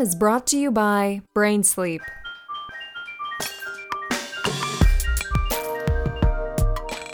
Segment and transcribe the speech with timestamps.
[0.00, 2.00] program is brought to you by Brain Sleep.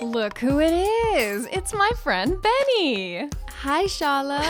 [0.02, 0.72] Look who it
[1.16, 1.46] is!
[1.46, 3.28] It's my friend Benny!
[3.62, 4.40] Hi, Shala.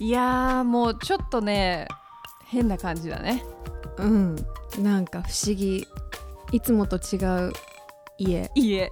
[0.00, 1.86] いやーもうちょっとね
[2.46, 3.44] 変な感じだね
[3.98, 4.36] うん、
[4.78, 5.86] なんか不思議。
[6.52, 7.16] いつもと違
[7.48, 7.52] う
[8.18, 8.50] 家。
[8.54, 8.90] いいえ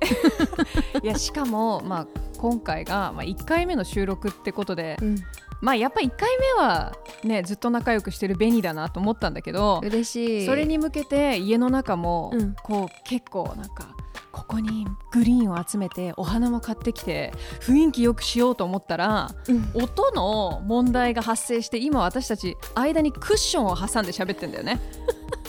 [1.03, 2.07] いやしかも、まあ、
[2.39, 5.19] 今回が、まあ、1回目の収録ってことで、うん、
[5.61, 10.47] まあやっぱ1回目はねずっと仲良くしてるベニだなと思ったんだけど嬉しい。
[10.47, 12.55] それに向けて家の中も、うん。
[12.63, 13.95] こう結構なんか
[14.33, 24.81] ここにグリーンを集めてお花も買ってきて雰囲気よくしようと思ったらうん、音の問題が発生して今私たち間にクッションを挟んで喋ってんだよね。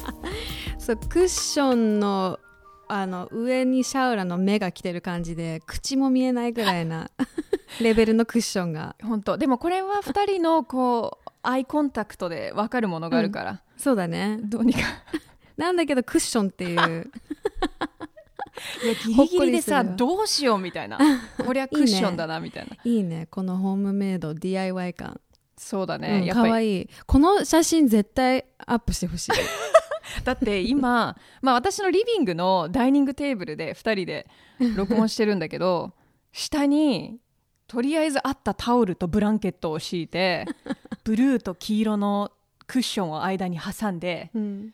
[0.80, 2.40] そうクッションの
[2.92, 7.12] あの上にシャウラの目が来てる感じで口も見えないぐらいな
[7.80, 8.96] レベルのクッションが。
[9.04, 9.38] 本当。
[9.38, 14.40] でもこれは2人のこうアイコンタクトで分かるものがあるから、そうだね。
[14.42, 14.80] どうにか。
[15.56, 17.12] なんだけどクッションっていう。
[18.84, 20.98] いやギリギリでさどうしようみたいな。
[21.46, 22.76] こりゃ クッションだなみたいな。
[22.84, 23.28] いいね。
[23.30, 25.22] このホームメイド DIY 感、
[25.58, 26.48] そうだうね、ん、やっぱり。
[26.48, 26.90] かわいい。
[27.06, 29.32] この写真絶対アップしてほしい
[30.24, 34.28] だって今、 まあ、私のリビングのダイニングテーブルで2人で
[34.76, 35.94] 録音してるんだけど
[36.32, 37.20] 下に
[37.68, 40.46] とりあえずあったタオルとブランケットを敷いて
[41.04, 42.32] ブルーと黄色の
[42.68, 44.74] クッションを間に挟んでうん。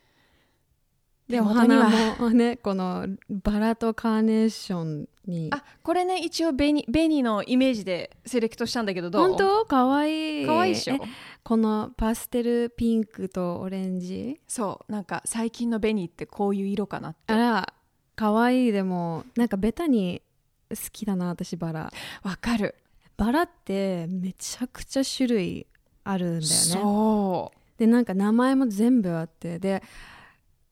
[1.27, 9.29] でお元には花もねこのバラとカーネーションにあこれね一応ベニベニのイメージでセレクトしたんだけどどう？
[9.29, 9.65] 本当？
[9.65, 10.45] かわいい。
[10.45, 10.95] かわいいでしょ？
[10.95, 10.99] え
[11.45, 14.41] このパステルピンクとオレンジ。
[14.47, 17.33] そうなんか最近のベニってこういう色かなって。
[17.33, 17.73] あら
[18.15, 20.23] かわいいでもなんかベタに
[20.71, 21.93] 好きだな私バラ。
[22.23, 22.73] わかる。
[23.15, 25.67] バラってめちゃくちゃ種類
[26.03, 26.47] あるんだよね。
[26.47, 27.59] そう。
[27.77, 29.59] でなんか名前も全部あって。
[29.59, 29.83] で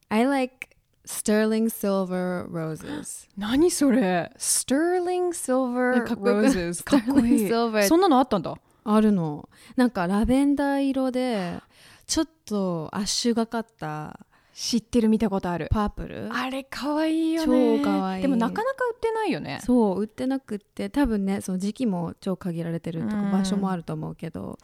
[0.10, 0.70] I like
[1.06, 7.88] sterling silver roses 何それ？Sterling ね Silver Roses かっこいい。
[7.88, 9.50] そんなのあったんだあるの。
[9.76, 11.60] なんかラベンダー色で
[12.06, 14.20] ちょっとアッシュがかった
[14.54, 15.68] 知ってる見たことある。
[15.72, 16.30] パープル。
[16.32, 17.80] あれ可愛いよね。
[17.80, 19.60] 超可愛いでもなかなか売ってないよね。
[19.64, 23.32] そう売ってなくって多分ねその時期も超限られてるとかうん。
[23.32, 24.60] 場所もあると思うけど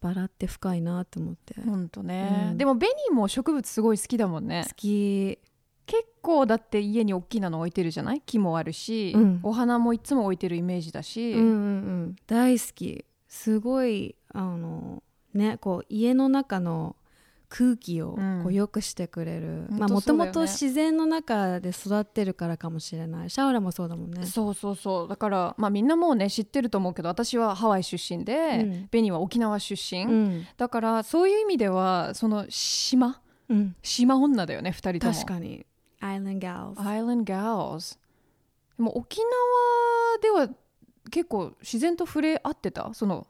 [0.00, 1.54] バラって深いなと思って。
[1.54, 2.58] 好ほんとね、うん。
[2.58, 4.66] でもベニーも植物すごい好きだもんね。
[4.76, 5.38] き。
[5.86, 8.22] 結構だって家に大きなの置いてるじゃない？
[8.24, 9.40] 木もあるし、うん。
[9.42, 11.48] お花もいつも置いてるイメージだし、うんうんう
[12.06, 12.16] ん。
[12.26, 13.04] 大好き
[13.34, 15.02] すごいあの
[15.34, 16.94] ねこう家の中の
[17.48, 18.42] 空気をうん。
[18.42, 23.30] こう良くしてくれる、ほんとまあもともと自然の中で育ってるからかもしれない。
[23.30, 24.24] シャオラもそうだもんね。
[24.26, 25.08] そうそうそう。
[25.08, 28.88] だから、まあ、みんなもうね知ってると思うけど私はハワイ出身で、うん。
[28.90, 33.20] ベニーは沖縄出身、うん、だからそういう意味ではその島？
[33.48, 35.12] うん、島女だよね2人とも。
[35.12, 35.66] 確かに。
[36.00, 37.98] Island Gals Island Gals
[38.76, 40.48] でも沖縄では
[41.14, 42.92] 結構自然と触れ合ってた？
[42.92, 43.26] その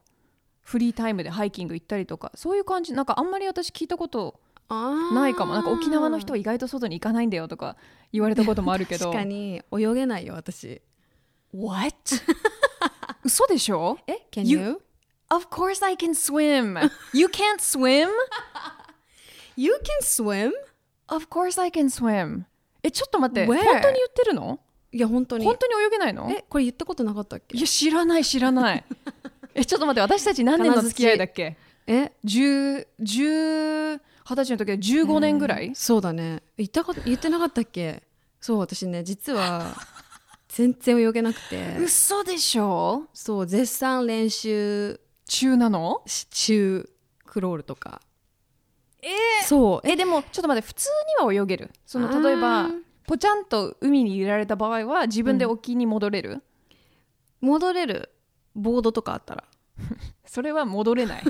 [0.63, 2.33] フリータイムでハイキング行ったりとか。
[2.35, 2.95] そういう感じ？
[2.95, 4.41] なんかあんまり私聞いたこと
[4.71, 5.53] ないかも。
[5.53, 7.77] なんか沖縄の人は意外と外に行かないんだよとか
[8.13, 9.07] 言われたこともあるけど。
[9.13, 10.81] 確かに泳げないよ私。
[11.53, 11.95] What?
[13.23, 13.99] 嘘でしょ？
[14.07, 14.81] え？Can You- you?
[15.29, 16.91] Of course I can swim.
[17.13, 18.09] You can't swim?
[19.57, 20.53] You can swim?
[21.09, 22.45] Of course I can swim.
[22.83, 23.47] えちょっと待って。
[23.47, 23.63] Where?
[23.65, 24.61] 本当に言ってるの？
[24.95, 25.45] いや本当に。
[25.45, 26.31] 本当に泳げないの？
[26.31, 27.59] えこれ言ったことなかったっけ？
[27.59, 28.85] いや知らない知らない。
[29.55, 31.57] えちょっと待って私たち何年の付き合いだっけ？
[31.89, 36.43] え？10 10 20歳の時は15年ぐらい、そうだね。
[36.57, 38.05] 言ったこと言ってなかったっけ？
[38.41, 39.75] そう私ね実は
[40.49, 41.77] 全然泳げなくて。
[41.81, 43.09] 嘘でしょ？
[43.13, 46.03] そう絶賛練習中なの？
[46.07, 46.89] し中
[47.27, 48.01] クロールとか。
[49.03, 49.09] え
[49.45, 49.89] そう。
[49.89, 50.89] えでもちょっと待って普通
[51.21, 51.71] には泳げる。
[51.85, 52.71] その例えば
[53.05, 56.43] あーポチャンと海に入れられた場合は自分で沖に戻れる、
[57.41, 58.11] 戻れる。
[58.55, 59.45] ボードとかあったら。
[60.27, 61.25] それは戻れない。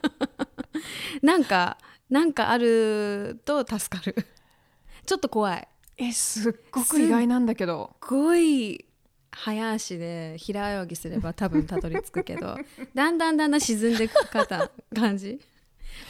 [1.22, 1.78] なんか
[2.10, 4.14] なんかあると助かる。
[5.06, 5.68] ちょっと怖い。
[5.98, 7.96] えすっごく意外なんだけど。
[8.02, 8.84] すごい
[9.30, 12.56] 早足で平泳ぎすれば多分たどり着くけど
[12.94, 15.38] だんだんだんだん沈んでいく方感じ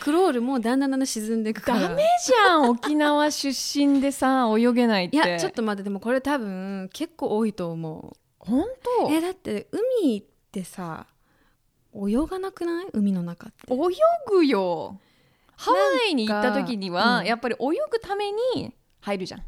[0.00, 1.80] クロールもだんだんだんだん沈んでいくから。
[1.80, 2.68] ダメじゃん。
[2.70, 3.48] 沖縄出
[3.78, 5.16] 身でさ泳げないって。
[5.16, 5.82] いやちょっと待って。
[5.82, 8.16] でもこれ多分結構多いと思う。
[8.38, 8.64] 本
[9.00, 9.10] 当？
[9.10, 9.68] えだって
[10.00, 11.06] 海ってさ
[11.94, 12.86] 泳がなくない？
[12.92, 13.72] 海の中って。
[13.72, 13.76] 泳
[14.28, 14.98] ぐよ。
[15.56, 15.78] ハワ
[16.10, 17.26] イに行った時には、うん。
[17.26, 19.42] やっぱり泳ぐために入るじゃん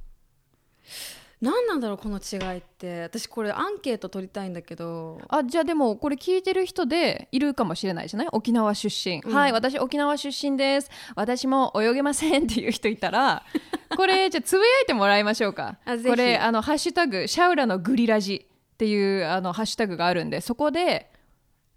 [1.40, 3.02] 何なんだろうこの違いって。
[3.02, 5.20] 私これアンケート取りたいんだけど。
[5.28, 8.28] あじゃあでもこれ聞いてる人でいるかもしれないじゃない？
[8.32, 9.32] 沖縄出身、うん。
[9.34, 10.90] はい私沖縄出身です。
[11.14, 13.44] 私も泳げませんっていう人いたら
[13.96, 15.78] これじゃあつぶやいてもらいましょうか。
[15.86, 21.10] これあのハッシュタグシャウラのグリラジっていうあのハッシュタグがあるんでそこで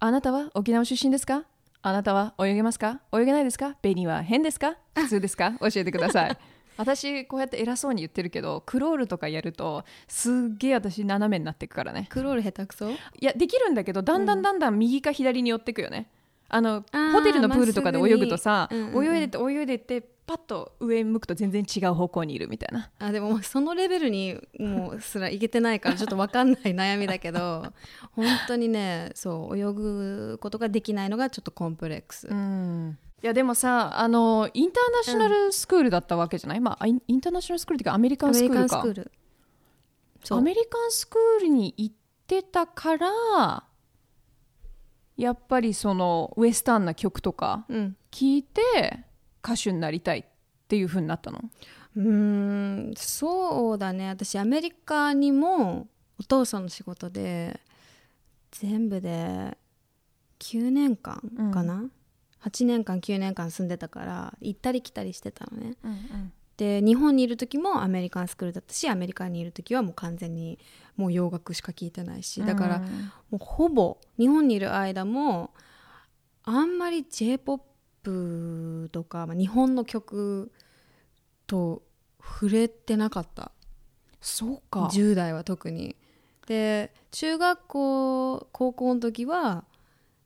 [0.00, 1.44] あなたは沖縄出身ですか？
[1.84, 3.00] あなたは泳げますか？
[3.12, 3.76] 泳げないですか？
[3.82, 4.76] ベニは変ですか？
[4.94, 5.52] 普通ですか？
[5.60, 6.36] 教えてください
[6.76, 12.06] 私こうやって偉そうに言ってるけどクロールとかやるとすっげえ私斜めになっていくからね。
[12.10, 12.90] クロール下手くそ？
[12.90, 16.08] いやできるんだけどだんだんだんだん右か左に寄ってくよね、
[16.48, 19.14] あのホテルのプールとかで泳ぐとさ、うんうんうん。
[19.14, 22.90] 泳いでって泳いでってパッと上向くと全然違う方向にいるみたいな。
[22.98, 27.72] あでもそのレベルにもうすらいけてないから ちょっと分かんない悩みだけど
[28.12, 38.80] 本当にねそう泳ぐことができないのがちょっとコンプレックス、うんいやでもさあのインターナショナルスクールだったわけじゃない、まあインインターナショナルスクールっていうかアメリカアメリカンスクールか。
[38.80, 39.12] ンスクール
[40.24, 40.38] そう。
[40.38, 41.94] アメリカンスクールに行っ
[42.26, 43.64] てたから
[45.16, 47.96] やっぱりそのウエスタンな曲とかうん。
[48.10, 49.04] 聞いて
[49.44, 50.24] 歌手になりたいっ
[50.68, 51.40] ていう風になったの？
[51.94, 52.02] うー
[52.90, 54.08] んそうだね。
[54.08, 55.86] 私アメリカにも
[56.18, 57.60] お父さんの仕事で
[58.50, 59.56] 全部で
[60.40, 61.20] 9年間
[61.52, 61.84] かな、
[62.44, 65.76] 8年間9年間住んでたから行ったり来たりしてたのね。
[66.56, 70.58] で日本にいる時もアメリカンスクールだったしアメリカにいる時はもう完全に
[70.96, 72.86] もう洋楽しか聞いてないしだからうんも
[73.32, 75.50] うほぼ日本にいる間も
[76.44, 77.58] あんまり j p o
[78.02, 80.52] p とか、まあ、日本の曲
[81.46, 81.82] と
[82.20, 83.52] 触れてなかった。
[84.20, 84.88] そうか。
[84.92, 85.96] 10代は特に。
[86.46, 89.64] で中学校高校の時は、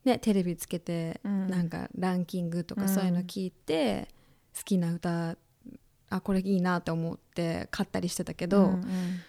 [0.07, 1.49] ね、テレビつけて、うん。
[1.49, 2.83] なんかランキングとうん。
[2.83, 4.09] かそういうの聞いて、
[4.57, 5.37] 好きな歌
[6.09, 9.21] あこれいいなって思って買ったりしてたけど、うんうん。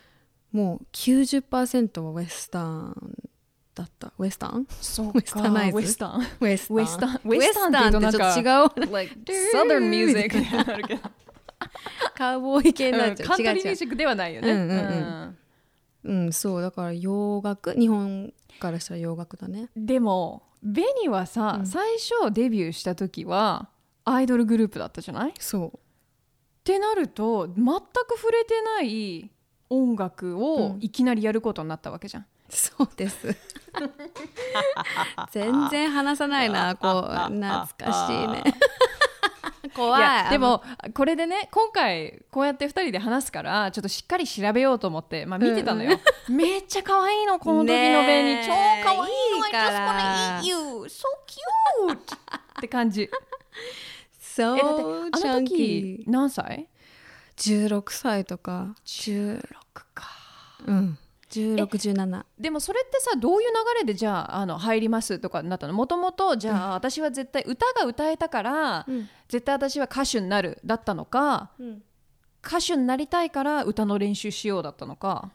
[0.52, 2.96] もう90%はウエスタン
[3.74, 4.14] だった。
[4.18, 4.68] ウエスタン？
[4.80, 6.28] そうウエスタンナイズウエスタン。
[6.40, 6.78] ウエスタン。
[6.78, 7.20] ウエスタン。
[7.26, 9.16] ウエスタンってちょっと違う？like
[9.54, 10.36] southern music
[12.16, 14.52] カウボーイ系になっちゃう、カントリーミュージックではないよね。
[14.52, 15.38] うんうん。
[16.06, 16.24] うん。
[16.26, 16.62] うんそう。
[16.62, 17.74] だから洋楽？
[17.74, 19.70] 日本からしたら洋楽だね。
[19.76, 21.66] でもベニはさ、うん。
[21.68, 23.70] 最初デビューした時は
[24.06, 25.30] アイドルグループだったじゃない？
[25.30, 25.80] っそう。
[26.64, 29.32] てなると全く触れてない
[29.70, 30.80] 音楽をうん。
[30.82, 33.36] いきなりやることになったわけじゃん、そうです。
[35.32, 36.76] 全然話さないな。
[36.76, 37.40] こう懐
[37.78, 38.44] かしいね
[39.78, 40.02] 怖い。
[40.02, 40.64] いやでも
[40.96, 48.52] これでね今回こうやって2人で話すからちょっとしっかり調べようと思って、まあ、見てたのよ、めっちゃ可愛いのこの時のベニ、超
[48.84, 50.40] 可愛いのいいから。
[50.40, 50.56] I just wanna eat you
[50.88, 51.04] so
[51.88, 52.00] cute っ
[52.60, 53.10] て感じ。
[54.20, 56.12] そうえだってあの時ー。
[56.12, 56.68] 何歳
[57.38, 58.76] ？16歳とか。
[58.86, 59.42] 16
[59.94, 60.12] か。
[60.66, 60.98] うん
[61.30, 65.74] 1617でもそれってさどういう流れでじゃああの入りますとかになったの？
[65.74, 69.10] もともとじゃあ、私は絶対歌が歌えたから、うん。
[69.28, 71.84] 絶対私は歌手になるだったのかうん。
[72.46, 75.32] 歌手になりたいから歌の練習しようだったのか？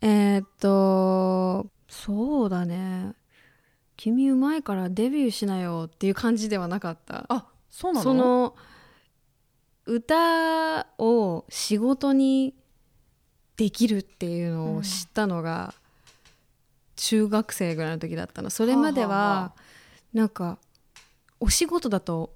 [0.00, 3.14] えーっとそうだね。
[3.96, 7.24] 君うまいからデビューしなよっていう感じではなかった。
[7.28, 8.02] あそうなの？
[8.04, 8.54] その
[9.86, 12.54] 歌を仕事に
[13.56, 15.74] できるっていうのを知ったのが
[16.96, 18.50] 中学生ぐらいの時だったの。
[18.50, 19.54] それまでは
[20.12, 20.58] なんか
[21.40, 22.34] お仕事だと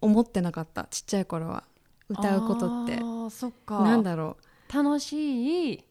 [0.00, 0.84] 思ってなかった。
[0.90, 1.64] ちっちゃい頃は。
[2.08, 2.98] 歌うことって。
[3.30, 3.82] そっか。
[3.82, 4.36] なんだろ
[4.70, 4.74] う。
[4.74, 5.84] 楽しい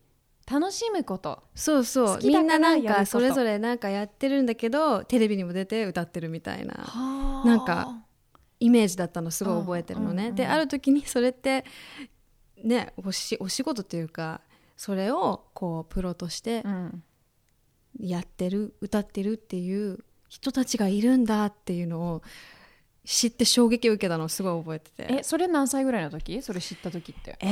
[0.49, 1.43] 楽しむこと。
[1.55, 2.19] そうそう。
[2.23, 6.73] みんななんかそれぞれなんかやってるんだけどテレビにも出て歌ってるみたいな。
[6.73, 8.03] はなんか
[8.59, 10.13] イメージだったのすごい覚えてるのね。
[10.13, 10.35] うんうんうん。
[10.35, 11.65] である時にそれって
[12.63, 14.41] ねおしお仕事っていうか
[14.75, 17.03] それをこうプロとしてうん。
[17.99, 22.21] やってる歌ってるっていう人たちがいるんだっていうのを
[23.05, 25.13] 知って衝撃を受けたのをすごい覚えてて。
[25.19, 26.41] えそれ何歳ぐらいの時？
[26.41, 27.37] それ知った時って。
[27.41, 27.47] え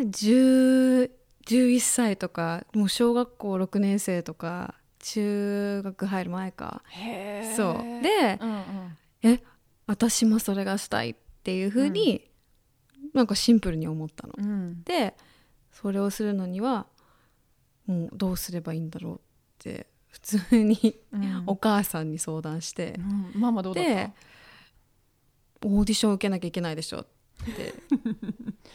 [0.00, 1.10] ー、10
[1.46, 6.82] 11歳とかもう小学校6年生とか中学入る前か。
[6.88, 8.02] へえそう。
[8.02, 8.96] でうんうん。
[9.22, 9.42] え
[9.86, 11.14] 私もそれがしたいっ
[11.44, 12.27] ていうふうに、
[13.14, 14.34] なんかシンプルに思ったの。
[14.36, 14.82] うん。
[14.84, 15.14] で
[15.72, 16.86] それをするのには
[17.86, 19.18] もうどうすればいいんだろうっ
[19.58, 21.42] て普通にうん。
[21.46, 23.40] お母さんに相談してう、ん。
[23.40, 24.10] ママどうだで
[25.64, 27.06] オーディション受けなきゃいけないでしょっ
[27.54, 27.74] て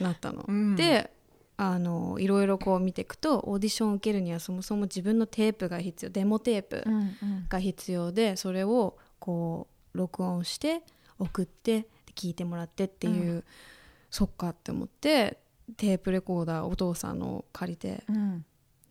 [0.03, 0.45] なったの。
[0.47, 0.75] うん。
[0.75, 1.11] で
[1.55, 7.45] あのいろいろこう見ていくとオーディションを受けるにはそもそも自分のテープが必要デモテープうんうん。
[7.47, 10.81] が必要でそれをこう録音して
[11.19, 13.43] 送って聞いてもらってっていう、
[14.13, 15.39] そっかって思って
[15.75, 18.46] テープレコーダーお父さんのを借りてうん、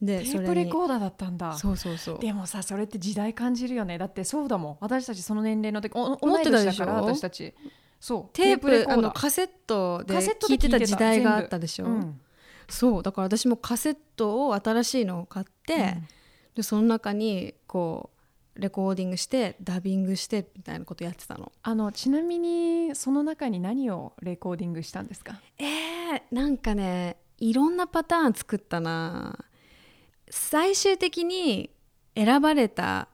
[0.05, 0.47] テーでそれに。
[0.49, 1.53] プレコーダーだったんだ。
[1.53, 2.19] そうそうそう。
[2.19, 3.99] でもさそれって時代感じるよね。
[3.99, 4.77] だってそうだもん。
[4.81, 6.87] 私たちその年齢の時お思ってたでしょ？
[6.87, 7.55] 私たち。
[8.01, 8.37] そう。
[8.37, 8.99] テープレコーダー。
[8.99, 12.21] あのカセットでカセットで聞いてた時代があったでしょ、うん。
[12.69, 13.03] そう。
[13.05, 15.99] だから私もカセットを新しいのを買って、
[16.57, 18.12] でその中にこう
[18.55, 21.51] レコーディングしてダビングしてみたいなことやってたの。
[21.63, 25.41] あのちなみにその中に何をレコーディングしたんですか？
[25.59, 29.39] えー、なんかねいろんなパターン作ったな。
[30.31, 31.71] 最終的に
[32.15, 33.09] 選ばれた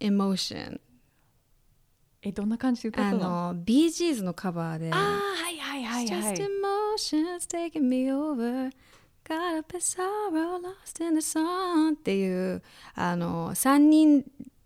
[0.00, 0.80] Emotion
[2.22, 3.52] えどんな感じで」歌っあたの？
[3.54, 4.90] の Bee Gees のカバーで。
[4.92, 8.70] あーはいはいはいは Just い emotions taking me over
[9.24, 11.94] Got a sorrow lost in the sun.
[11.94, 12.62] っていう
[12.94, 14.24] あの3人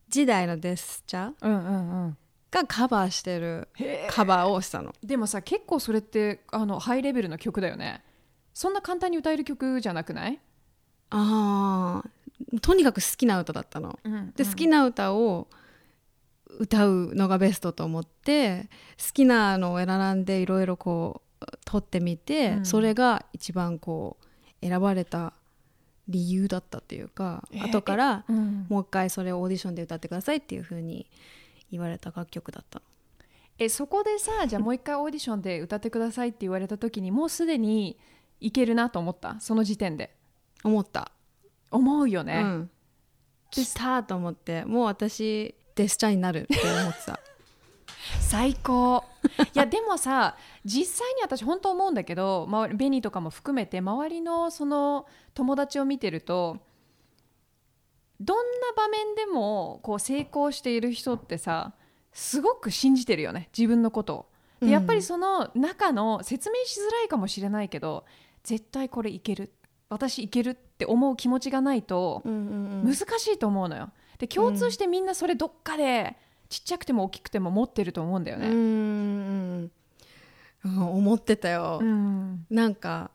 [0.09, 2.17] 時代のデスチャーうんうんうん。
[2.51, 3.69] がカバーしてる
[4.09, 4.95] カバーをしたの。
[5.03, 8.05] でもさ結構それってあのハイレベルの曲だよね。
[8.53, 10.39] そんな簡単に歌える曲じゃなくない、
[11.11, 13.99] ああとにかく好きな歌だったの。
[14.37, 15.49] で好きな歌を
[16.61, 18.69] 歌うのがベストと思って
[19.05, 22.65] 好きなのを選んでいろいろこう撮ってみて、うん。
[22.65, 24.24] それが一番こう
[24.67, 25.33] 選ばれた
[26.09, 28.67] 理由だったっていうか、えー後からうん。
[28.69, 31.07] もう一回それをオーディションで歌ってくださいっていう風に
[31.71, 32.85] 言われた楽曲だったの。
[33.59, 37.97] えそこでさじゃあもう一回オーディションで歌ってくださいって言われた時にもうすでに
[38.41, 39.39] いけるなと思った？
[39.41, 40.15] その時点で。
[40.65, 41.13] 思った、
[41.71, 42.71] 思うよね、うん。
[43.51, 47.21] 来たと思ってもう私デスチャーになるって思ってた。
[48.21, 49.05] 最高
[49.55, 56.59] いやでもさ実際に私本当思うんだけどベニーとかも含めて周りのその友達を見てると
[58.21, 61.75] どんな場面でもこう成功している人ってさ
[62.13, 64.27] すごく信じてるよね自分のことを。
[64.61, 68.05] でやっぱりその中の説明しづらいかもしれないけど
[68.45, 69.53] 絶対これいける
[69.91, 73.91] 私いけるって思う気持ちがないと難しいと思うのよ。
[74.19, 76.17] で共通してみんなそれどっかで
[76.49, 78.49] ちっちゃくても大きくても持ってると思うんだよね。
[78.49, 78.55] うん。
[78.55, 79.71] うん。
[80.65, 80.89] うん。
[80.89, 82.47] 思ってたよ、うん。
[82.51, 83.11] なんか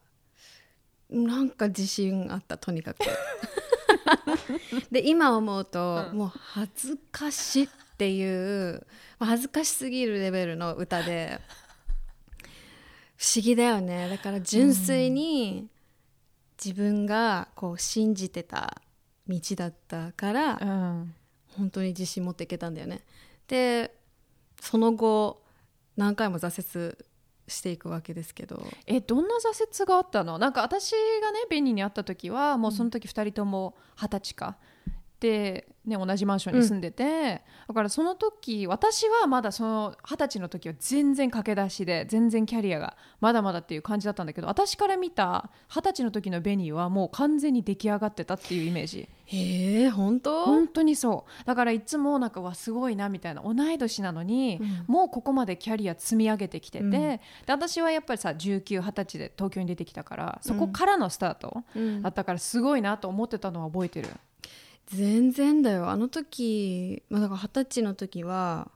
[1.09, 3.00] なんか自信あったとにかく。
[4.91, 6.17] で今思うと、うん。
[6.17, 7.67] もう恥ずかしいっ
[7.98, 8.86] ていう
[9.19, 11.39] まあ恥ずかしすぎるレベルの歌で
[13.17, 14.09] 不思議だよね。
[14.09, 15.67] だから純粋に
[16.63, 18.81] 自分がこう信じてた
[19.27, 21.15] 道だったから、うん
[21.60, 23.01] 本当に自信持っていけたんだよね。
[23.48, 23.94] で
[24.62, 25.44] その後
[25.96, 26.96] 何回も挫折
[27.48, 28.66] していくわけですけど。
[28.88, 30.38] えどんな挫折があったの？
[30.38, 34.58] なんか私がねベニーに会った時はもうその時2人とも二十歳か。
[35.20, 49.10] で、ね、同じマンションに住んでて、だからその時私はまだその二十歳の時は全然駆け出しで全然キャリアがまだまだっていう感じだったんだけど私から見た二十歳の時のベニーはもう完全に出来上がってたっていうイメージ。
[49.25, 50.46] へえ本当？
[50.46, 51.46] 本当にそう。
[51.46, 54.86] だからいつもなんかわすごいなみたいな同い年なのに、うん。
[54.88, 56.91] もうここまでキャリア積み上げてきてて、うん。
[56.91, 62.01] で私はやっぱりさ1920歳で東京に出てきたからそこからのスタートうん。
[62.01, 64.10] だったからすごいなと思ってたのは覚えてる、
[64.89, 65.89] 全然だよ。
[65.89, 68.72] あの時、まあ、だから二十歳の時は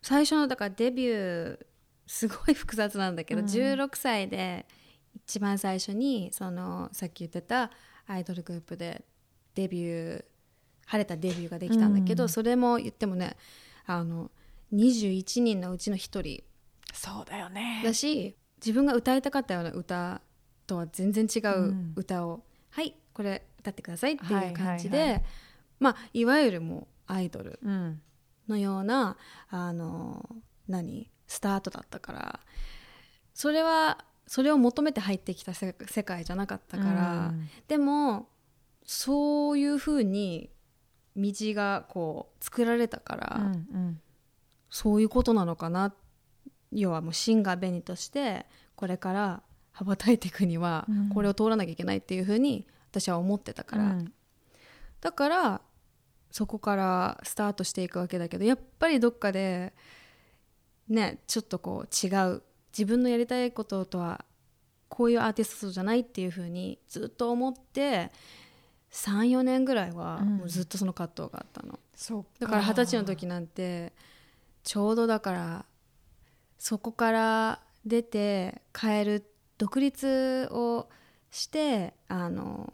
[0.00, 1.66] 最初のだからデビュー
[2.06, 3.46] すごい複雑なんだけど、うん。
[3.46, 4.66] 16歳で
[5.14, 7.70] 一番最初にそのさっき言ってた
[8.06, 9.04] アイドルグループで
[9.54, 10.24] デビュー
[10.86, 12.28] 晴れたデビューができたんだけど、うん。
[12.28, 13.36] それも言ってもね
[13.86, 14.30] あの
[14.72, 16.44] 21人のうちの1人。
[16.92, 17.82] そうだよね。
[17.84, 20.20] だし自分が歌いたかったような歌
[20.66, 25.14] とは全然違う歌を、はいこれ歌ってくださいっていう感じで、はいはい。
[25.14, 25.24] はい
[25.80, 28.00] まあいわゆるもうアイドルうん。
[28.48, 29.16] のような
[29.50, 30.28] あの
[30.68, 32.40] 何スタートだったから
[33.34, 37.48] それはそれを求めて入ってきたせ世界じゃなかったから、うん。
[37.68, 38.28] でも
[38.84, 40.50] そういうふうに
[41.16, 44.00] 道がこう作られたから、うんうん。
[44.70, 45.94] そういうことなのかな。
[46.70, 49.42] 要はもうシンガーベニとしてこれから
[49.72, 51.08] 羽ばたいていくにはうん。
[51.10, 54.12] これを通らなきゃいけないっていうふうに私は思ってたから、うん。
[55.00, 55.60] だから
[56.30, 59.72] そこからスタートしていくわけだけどやっぱりどっかで
[60.88, 64.24] ねちょっとこう違う自分のやりたいこととは
[64.88, 68.12] こういうアーティストじゃないっていうふうにずっと思って
[68.92, 70.36] 34年ぐらいはうん。
[70.36, 71.78] もうずっとその葛藤があったの。
[71.96, 73.92] そうだから二十歳の時なんて
[74.64, 75.64] ちょうどだから
[76.58, 79.24] そこから出て帰る
[79.56, 80.88] 独立を
[81.32, 82.70] してあの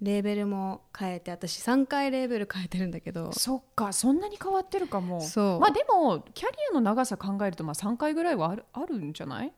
[0.00, 3.32] レーベルも変えて私3回レーベル変えてるんだけど。
[3.32, 5.22] そっかそんなに変わってるかも。
[5.22, 5.60] そう。
[5.60, 9.52] まあでもキャリアの長さ考えるとまあ3回ぐらいはあるあるんじゃない？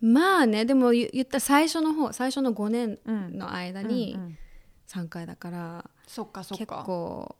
[0.00, 3.38] まあねでも言言った最初の方最初の5年うん。
[3.38, 4.38] の間うんにうん。
[4.88, 7.36] 3回だから、そっかそっ結か構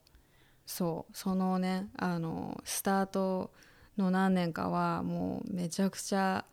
[0.66, 3.52] そうそのねあのスタート
[3.96, 6.44] の何年かはもうめちゃくちゃ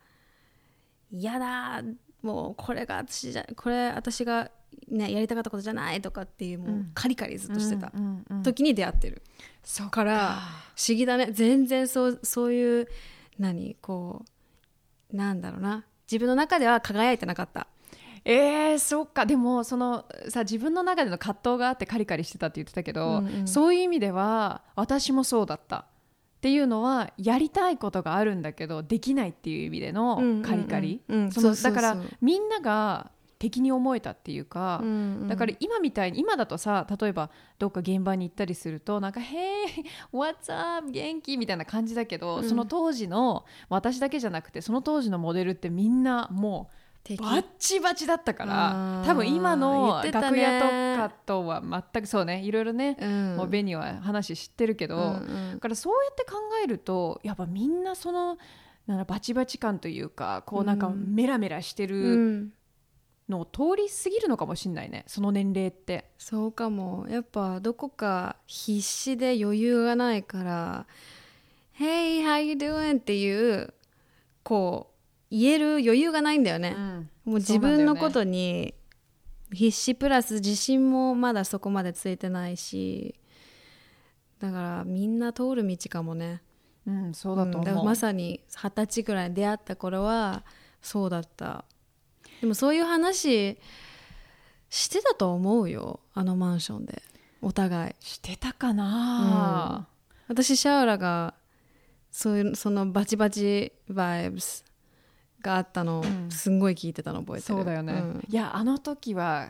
[1.11, 1.81] 嫌だ
[2.23, 4.49] もうこれが私じゃこれ私が
[4.89, 6.91] ねやりたかったことじゃないとかっていうもううん。
[6.93, 7.91] カリカリずっとしてた
[8.43, 9.21] 時に出会ってる、
[9.63, 10.39] そっから
[10.75, 11.27] 不思議だね。
[11.31, 12.87] 全然そうそういう
[13.37, 14.25] 何こ
[15.11, 15.85] うなんだろうな。
[16.09, 17.67] 自分の中では輝いてなかった。
[18.25, 19.25] えー、そっか。
[19.25, 23.47] でもそのさ自分の中での葛藤があってカリカリしてたって言ってたけど、うんうん。
[23.47, 25.85] そういう意味では私もそうだった
[26.43, 34.91] っていうのはやりたいことがあるんだけどできないっていう意味でのカリカリ、だからみんなが敵に思えたっていうか、うんう
[35.23, 35.27] ん。
[35.29, 40.91] だから今みたいに今だとさ例えばどっか現場に行ったりするとなんか「Hey what's up?
[40.91, 42.43] 元気?」みたいな感じだけど、うん。
[42.43, 52.41] その当時の私だけじゃなくてその当時のモデルってみんなもう敵バッチバチだったから多分今の楽屋とかとは全くそうね。
[52.41, 53.35] いろいろね、うん。
[53.35, 55.07] もうベニは話知ってるけど、うんう
[55.51, 55.51] ん。
[55.55, 58.37] だからそうやって考えるとやっぱみんなその
[58.87, 61.13] なんだバチバチ感というかこうなんかうん。
[61.13, 62.53] メラメラしてうるん。
[63.29, 65.03] のを通り過ぎるのかもしれないね。
[65.07, 66.05] その年齢って。
[66.17, 67.05] そうかも。
[67.09, 70.85] やっぱどこか必死で余裕がないから
[71.79, 73.73] 「Hey how you doing?」っていう
[74.43, 74.92] こう
[75.33, 77.09] 言える余裕がないんだよね、うん。
[77.25, 78.75] もう自分のことに
[79.51, 83.15] 必死プラス自信もまだそこまでついてないし
[84.39, 86.43] だからみんな通る道かもね。
[86.85, 87.61] うん、そうだと思う。
[87.61, 90.43] んからまさに二十歳ぐらいに出会った頃は
[90.81, 91.65] そうだった。
[92.41, 93.57] でもそういう話
[94.69, 97.01] してたと思うよあのマンションで。
[97.41, 97.95] お互い。
[98.01, 99.87] してたかな、
[100.27, 101.33] 私シャオラが
[102.11, 104.63] そういうそのバチバチバイブス
[105.43, 106.31] があったの、うん。
[106.31, 107.55] すんごい聞いてたの覚えてる。
[107.57, 108.25] そうだよね、うん。
[108.27, 109.49] いやあの時は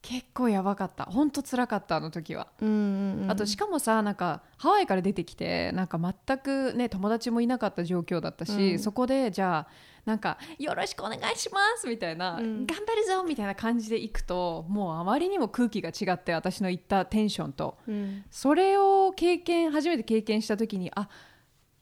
[0.00, 1.04] 結構やばかった。
[1.04, 3.30] 本当辛かったあの時は、うんうんうん。
[3.30, 8.78] あとしかもさなんかハワイから出てきてなんか全くね友達もいなかった状況だったし、うん。
[8.78, 9.72] そこでじゃあ
[10.04, 12.64] なんか「よろしくお願いします」みたいな、うん。
[12.64, 17.76] 頑張るぞ」みたいな感じで行くともうあまりにも空気が違って私の言ったテンションと。
[17.88, 18.24] うん。
[18.30, 21.08] それを経験初めて経験した時にあ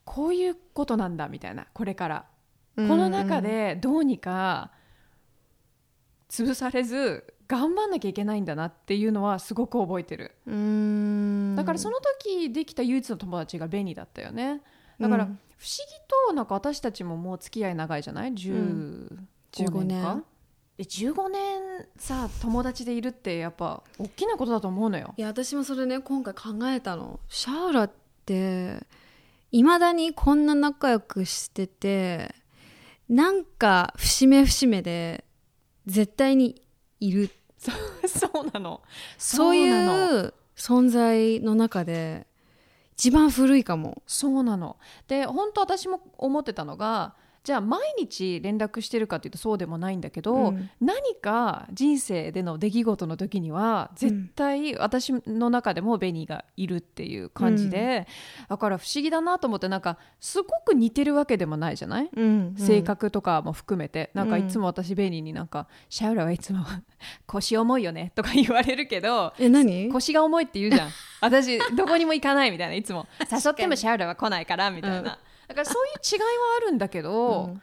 [0.05, 2.25] こういうことなんだみたいなこれから、
[2.77, 4.71] この中でどうにか
[6.29, 10.33] 潰されず頑張んなきゃいけないんだなっていうのはすごく覚えてる。
[10.47, 11.55] うん。
[11.57, 14.61] だからその時できた唯一の友達がベニだったよね。
[15.01, 15.33] だから不うん。
[15.33, 15.57] 思議
[16.29, 19.17] となんか私たちももう付き合い長いじゃない？10
[19.53, 20.15] 15年か？
[20.15, 20.25] 年。
[20.77, 21.61] で15年
[21.97, 25.15] さ友達でいるってやっぱ大きなことだと思うのよ。
[25.17, 27.21] いや私もそれね今回考えたの。
[27.29, 27.91] シャオラっ
[28.27, 28.85] て
[29.53, 32.35] いまだにこんな仲良くしてて
[33.09, 35.25] なんか節目節目で
[35.87, 36.63] 絶対に
[37.01, 37.31] いる。
[38.07, 38.83] そうなの。
[39.19, 42.27] そういう存在の中で
[42.95, 44.03] 一番古いかも。
[44.07, 44.77] そうなの。
[45.07, 47.15] で本当私も思ってたのが
[47.47, 50.69] じゃあ毎日連絡してるかっていうとそうでもないんだけど、うん。
[50.81, 58.09] 何か人生での出来事の時には絶対私の中でもベニーがいるっていう感じで、
[58.49, 64.11] だから不思議だなと思ってなんかすごく似てるわけでもないじゃない、うん性格とかも含めて。
[64.13, 66.65] なんかうんいつも私ベニーになんか「シャウラはいつも
[67.27, 69.89] 腰重いよね」とか言われるけどえ何？
[69.93, 70.91] 腰が重いって言うじゃん。
[71.21, 72.75] 私どこにも行かないみたいな。
[72.75, 73.07] いつも。
[73.31, 75.07] 誘ってもシャウラは来ないからみたいな、うん
[75.49, 76.27] だからそういう違いは
[76.59, 77.63] あるんだけど、うん。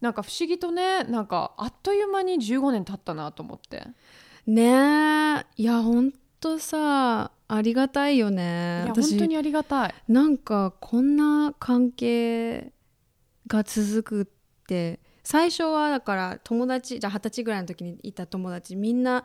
[0.00, 3.84] なんか不思議とねなんかあっという間に15年経ったなと思って。
[4.46, 5.46] ねえ。
[5.56, 8.82] いやほんとさありがたいよね。
[8.84, 9.94] いや本当にありがたい。
[10.08, 12.72] なんかこんな関係
[13.46, 14.26] が続くっ
[14.66, 19.24] て最初はだから友達じゃあ二十歳ぐらいの時にいた友達みんな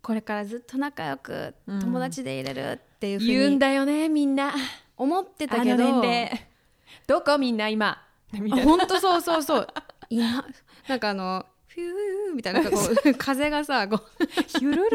[0.00, 1.80] これからずっと仲良くうん。
[1.80, 4.54] 友達でいれるっていうふ言ううんにだよねみんな。
[4.96, 6.46] 思ってたあけどの年齢
[7.06, 7.98] どこみんな今？
[8.32, 8.64] みたいな。
[8.64, 9.68] 本当そうそうそう。
[10.10, 10.44] いや
[10.88, 14.24] なんかあのフューみたいなこう 風がさこう
[14.58, 14.90] ヒュルルルン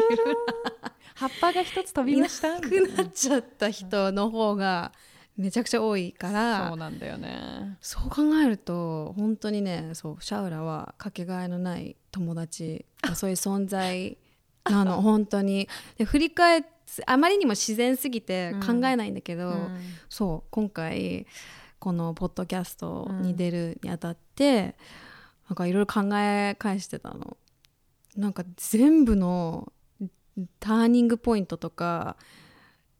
[1.14, 2.56] 葉っぱが一つ飛びました。
[2.56, 2.68] いな。
[2.68, 4.92] くなっちゃった人の方が
[5.36, 6.68] めちゃくちゃ多いから。
[6.68, 7.76] そうなんだよね。
[7.80, 14.16] そう考えると本当にねそうシャウラはかけがえのない友達そういう存在
[14.64, 15.02] なの。
[15.02, 15.68] 本当に。
[15.98, 16.64] で振り返っ
[17.06, 19.78] あまりにも自然すぎて考えないんだけど、うん。
[20.08, 21.26] そう今回
[21.80, 24.76] このポッドキャストに出るにあたって、
[25.48, 27.36] なんかいろいろ考え返してたの。
[28.16, 29.72] なんか全部の
[30.58, 32.16] ターニングポイントとか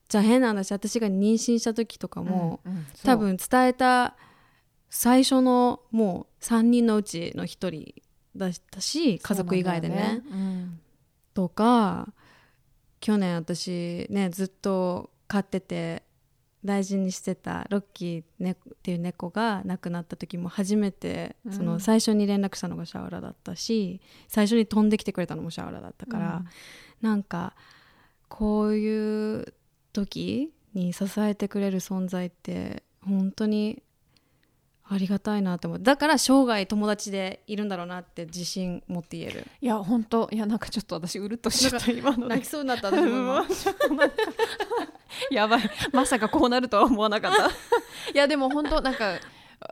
[0.08, 4.16] じゃあ変な話私が妊娠した時とかも、うんうん多分伝えた
[4.90, 7.94] 最初のもう3人のうちの1人
[8.34, 9.94] だったし家族以外でね。
[9.94, 10.80] そうなんだようん。
[11.32, 12.12] とか
[12.98, 16.02] 去年私ねずっと飼ってて
[16.64, 21.52] 大事にしてたロッキー、ね、っていう猫が亡くなった時も初めてうん。
[21.52, 26.44] その最初に連絡したのがシャオラだったし、最初に飛んできてくれたのもシャオラだったから、
[27.00, 27.54] なんか
[28.28, 29.54] こういう
[29.92, 33.82] 時に支えてくれる存在って本当に
[34.92, 35.78] ありがたいなって思う。
[35.80, 39.46] だから生涯友達でいるんだろうなって自信持って言える。
[39.60, 40.28] いや本当。
[40.32, 42.26] いやなんかちょっと私うるっとしちゃった今の。
[42.26, 42.90] で泣きそうになった。
[42.90, 43.44] 私も
[45.30, 45.70] やばい。
[45.92, 47.46] まさかこうなるとは思わなかった。
[47.46, 47.50] い
[48.14, 49.20] やでも本当なんか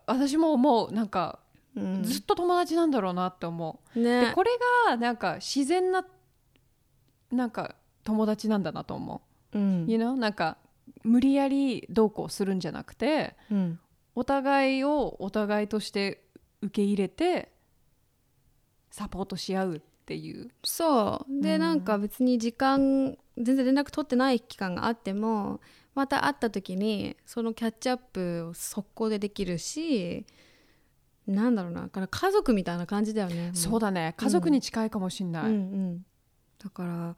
[0.06, 0.92] 私も思う。
[0.92, 1.40] なんか
[1.74, 2.04] うん。
[2.04, 4.52] ずっと友達なんだろうなって思う、でねこれ
[4.86, 6.06] がなんか自然な
[7.32, 9.20] なんか友達なんだなと思
[9.52, 9.86] う、うん。
[9.88, 10.14] You know?
[10.14, 10.58] なんか
[11.02, 13.80] 無理やりどうこうするんじゃなくてうん
[14.18, 16.24] お互いをお互いとして
[16.60, 17.52] 受け入れて
[18.90, 20.50] サポートし合うっていう。
[20.64, 21.40] そう。
[21.40, 21.60] で、うん。
[21.60, 25.60] なんか別に時間全然連絡取ってない期間があっても
[25.94, 30.26] また会った時にそのキャッチアップを速攻でできるし
[31.28, 31.82] なんだろうな。
[31.82, 33.52] だから家族みたいな感じだよね。
[33.54, 34.14] そうだね。
[34.16, 36.06] 家族に近いかもしんない、うんうん、
[36.58, 37.16] だから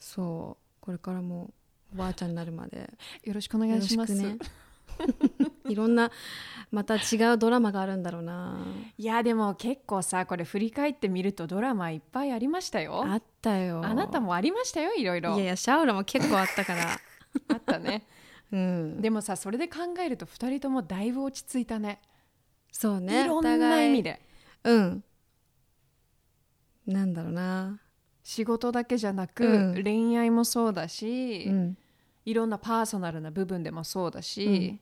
[0.00, 0.80] そう。
[0.80, 1.52] これからも
[1.92, 2.90] おばあちゃんになるまで。
[3.22, 4.14] よろしくお願いします。
[4.14, 4.38] ね
[5.72, 6.10] いろんな
[6.70, 8.58] また違うドラマがあるんだろうな。
[8.96, 13.04] いやでも結構さこれ振り返ってみるとドラマいっぱいありましたよ。
[13.06, 13.82] あったよ。
[13.84, 15.34] あなたもありましたよいろいろ。
[15.34, 16.98] いやいやシャオラも結構あったから。
[17.48, 18.06] あったね。
[18.52, 19.00] うん。
[19.00, 22.00] でもさそれで考えると2人ともだいぶ落ち着いたね。
[22.70, 23.24] そうね。
[23.24, 24.22] いろんな意味で。
[24.64, 25.04] うん。
[26.86, 27.80] なんだろうな。
[28.22, 29.82] 仕事だけじゃなく、うん。
[29.82, 31.78] 恋愛もそうだし、うん。
[32.24, 34.80] いろんなパーソナルな部分でもそうだし、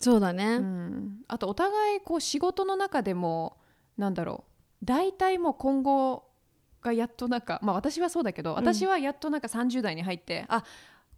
[0.00, 1.18] そうだね、うん。
[1.28, 3.56] あとお互いこう仕事の中でも
[3.96, 4.44] なんだろ
[4.82, 6.24] う大体もう今後
[6.82, 10.64] がやっとなんかまあ私はそうだけど、私はやっとなんか30代に入ってあ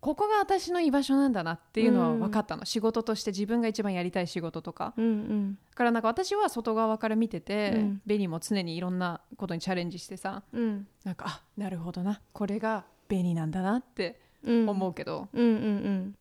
[0.00, 4.94] ここが私の居場所なんだなっていうのは分かったの、仕事として自分が一番やりたい仕事とか。
[4.96, 5.58] うんうん。
[5.70, 8.02] だからなんか私は外側から見てて、うん。
[8.06, 10.86] ベニも常にいろんなことにチャレンジしてさうん。
[11.04, 12.20] なんかあなるほどな。
[12.32, 14.68] これがベニなんだなってうん。
[14.68, 15.56] 思うけど、うんうんう
[15.90, 16.14] ん。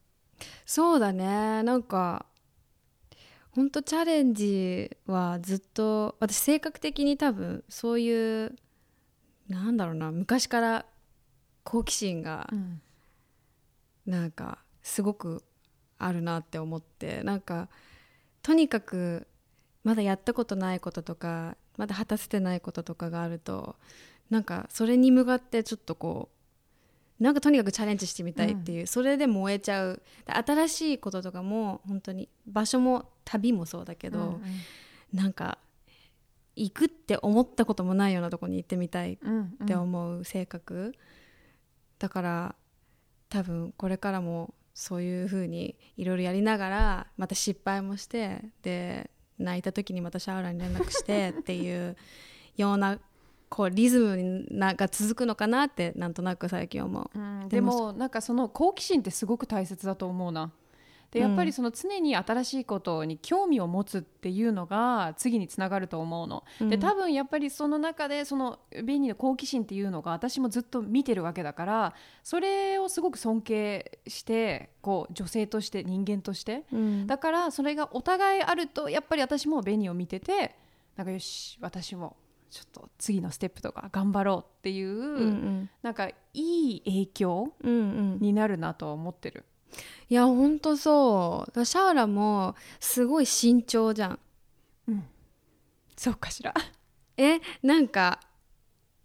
[0.65, 1.62] そうだね。
[1.62, 2.26] なんか
[3.58, 8.56] ほんとチャレンジはずっと私性格的に多分そういう
[9.50, 10.86] なんだろうな昔から
[11.63, 12.82] 好奇心がうん。
[14.06, 15.43] なんかすごく
[15.98, 17.67] あるなって思ってなんか
[18.43, 19.28] とにかく
[19.84, 23.76] まだやったことないこととかまだ果たせてないこととかがあると
[24.30, 26.30] なんかそれに向かってちょっとこ
[27.20, 30.04] うなんかとにかくチャレンジしてみたいっていう、それで燃えちゃう。
[30.28, 34.42] で新しいこととかも本当に場所も旅もそうだけど、うんうん
[35.13, 35.58] なんか
[36.58, 40.94] 行くって思ったこともないようなとこに行ってみたいうんって思う性格、
[41.98, 42.56] だから
[43.30, 49.10] 多分これからもそういう風にいろいろやりながらまた失敗もしてで
[49.40, 51.96] 泣いた時にまたシャオラに連絡してっていう
[52.58, 53.00] ような
[53.50, 57.10] こうリズムになが続くのかなってなんとなく最近思う。
[57.18, 60.52] うん、ででももなんかその好奇心ってすごく大切だと思うな。
[61.12, 66.43] でやっぱりその常に新しいことに興味を持つっていうのが次につながると思うの。
[66.60, 71.93] で多分やっぱりその中でそのベニーの好奇心っていうのが私もずっと見てるわけだから
[72.24, 76.65] それをすごく尊敬してこう女性として人間として。
[76.74, 77.08] うん。
[77.08, 80.56] だからそれがお互いあるとやっぱり私もベニーを見てて
[80.98, 82.17] なんかよし私も
[82.50, 85.70] ちょっと次のステップとか頑張ろうっていう、うんうん。
[85.82, 87.78] なんかいい影響うんう
[88.17, 88.20] ん。
[88.20, 89.46] になるなとは思ってる。
[90.10, 91.66] いやほんとそう。
[91.66, 94.20] シャオラもすごい慎重じゃん。
[95.98, 96.54] そうかしら。
[97.18, 98.20] えなんか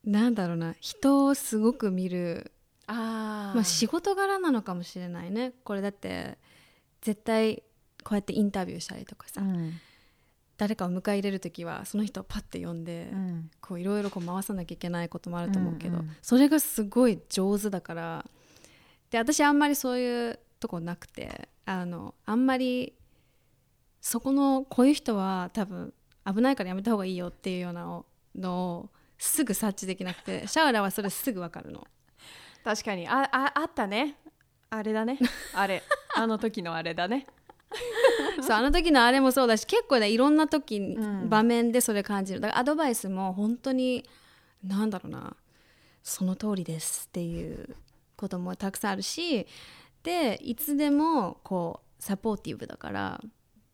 [0.05, 0.75] なんだろうな。
[0.81, 2.53] 人をすごく見る。
[2.87, 5.55] あまあ仕事柄なのかもしれないね。
[5.65, 6.39] これだって
[7.01, 7.63] 絶対
[8.05, 9.73] こうやってインタビューしたりとかさ、うん。
[10.59, 13.11] 誰かを迎え入れる時はその人をパッて呼んで、
[13.79, 16.17] いろいろこう回さなきゃいけないこともあると思うけど、うんうん。
[16.21, 18.27] それがすごい上手だから。
[19.11, 22.95] で私あんまりそういうとこなくてあのあんまり
[24.01, 25.93] そこのこういう人は多分
[26.25, 28.05] 危ないからやめた方がいいよっていうような
[28.37, 31.87] のをすぐ察知できなくて シャオラはそれすぐ分かるの。
[32.65, 33.09] 確かに。
[33.09, 34.17] あああったね。
[34.71, 35.19] あれだね。
[35.55, 35.83] あれ。
[36.15, 37.27] あの時のあれだね。
[38.41, 41.29] そうあの時のあれもそうだし結構ねいろんな時に、うん。
[41.29, 42.41] 場面でそれ感じる。
[42.41, 44.09] だからアドバイスも本当に
[44.63, 45.37] なんだろうな
[46.03, 47.77] その通りですっていう
[48.17, 49.47] こともたくさんあるし
[50.03, 53.21] でいつでもこうサポーティブだから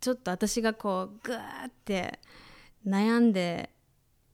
[0.01, 1.39] ちょっと私がこうグー
[1.69, 2.19] って
[2.87, 3.71] 悩んで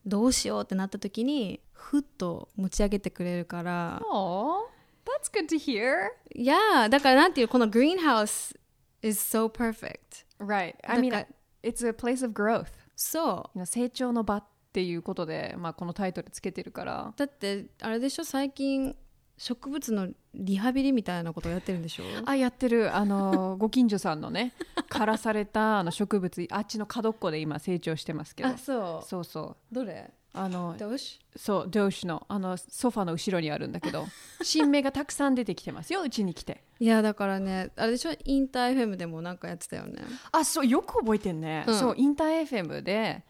[0.05, 4.69] どうしようってなった時にふっと持ち上げてくれるから Oh,
[5.05, 6.09] that's good to hear.
[6.35, 8.55] いやだからなんていうこのグリーンハウス
[9.03, 10.75] is so perfect Right.
[10.87, 11.27] I mean,
[11.63, 12.67] it's a place of growth.
[12.97, 17.15] そう成長の場っていうことで、まあ、このタイトルつけてるから。
[17.17, 18.25] だってあれでしょ？
[18.25, 18.95] 最近
[19.37, 22.05] 植物のリハビリみたいなことをやってるんでしょ？
[22.25, 22.95] あやってる。
[22.95, 24.53] あの ご近所さんのね
[24.89, 28.51] 枯らされたあの植物あっちの角っこで今成長してますけど。
[28.51, 29.07] あそう。
[29.09, 29.75] そうそう。
[29.75, 30.13] どれ？
[30.37, 31.21] あのどうし？
[31.37, 32.25] そうドーシュの？
[32.29, 34.07] あのソファの後ろにあるんだけど
[34.43, 36.63] 新芽がたくさん出てきてますようちに来て。
[36.81, 38.13] いやだからねあれでしょ？
[38.25, 40.03] インター FM でもなんかやってたよね。
[40.33, 41.75] あそうよく覚えてんね、うん。
[41.79, 43.25] そうインター FM で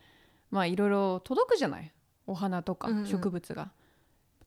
[0.51, 1.90] まあいろいろ届くじゃない？
[2.27, 3.07] お花とかうんうん。
[3.07, 3.71] 植物が、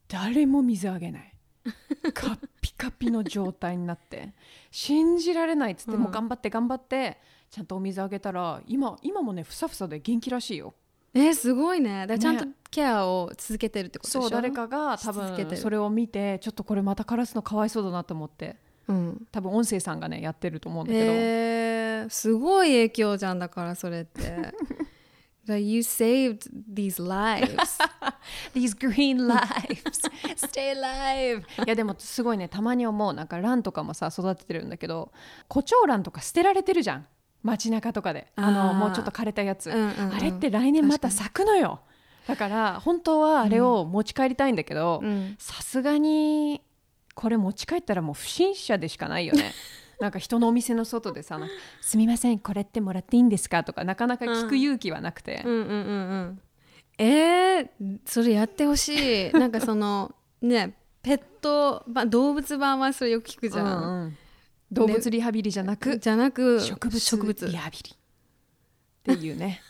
[0.07, 1.33] 誰も水あげない
[2.13, 4.33] カッピカピの状態になって
[4.71, 6.01] 信じられないっつって、うん。
[6.01, 7.17] もう頑張って頑張って
[7.49, 10.73] ちゃんとお水あげたら今今もねふさふさで元気らしいよ。
[11.13, 12.05] えーすごいね。
[12.05, 14.21] だちゃんとねケアを続けてるってことでしょ？
[14.23, 18.57] そう誰かが多分それを見てちょっとこれまた枯らすのかわいそうだなと思って。
[18.87, 19.27] うん。
[19.31, 24.53] 多分音声さんがねやってると思うんだけど、えー、すごい影響じゃんだからそれって。
[25.49, 27.79] You saved these lives.
[28.53, 30.06] These green lives
[30.37, 31.41] Stay alive.
[31.41, 32.47] いやでもすごいね。
[32.47, 33.13] たまに思う。
[33.13, 35.11] なんかランとかもさ育ててるんだけど
[35.47, 37.07] コチョウランとか捨てられてるじゃん。
[37.43, 38.31] 街中とかで。
[38.35, 40.15] あのもうちょっと枯れたやつ、うんうんうん。
[40.15, 41.81] あれって来年また咲くのよ。
[42.27, 45.35] だから本当はあれを持ち帰りたいんだけどうん。
[45.39, 46.61] さすがに
[47.15, 49.53] これ持ち帰ったらもう不審者でしかないよね。
[49.99, 55.73] なんか人のお店の外でさなんか「すみませんこれってもらっていいんですか?」とかなかなか聞く勇気はなくて、うんうんうんう
[56.33, 56.41] ん。
[56.99, 59.31] えー、それやってほしい。
[59.31, 64.17] なんかそのねペット版動物版はそれよく聞くじゃん、うんうん。
[64.71, 67.47] 動物リハビリじゃなく、じゃなく植物植物。
[67.47, 67.95] リハビリ。
[69.13, 69.61] っていうね。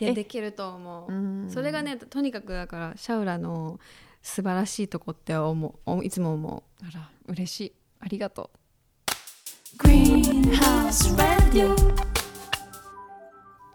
[0.00, 1.50] え いやできると思う、うん。
[1.50, 3.78] それがねとにかくだからシャウラの
[4.22, 7.72] 素晴らしいとこって思ういつも思あら嬉しい。
[8.00, 8.50] ありがと.
[9.74, 9.78] う。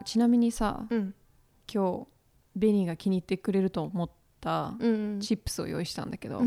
[0.03, 1.15] ちなみにさううん。
[1.71, 2.07] 今日
[2.55, 4.13] ベニーが気に入ってくれると思った
[4.79, 5.19] うん。
[5.19, 6.41] チップスを用意したんだけど、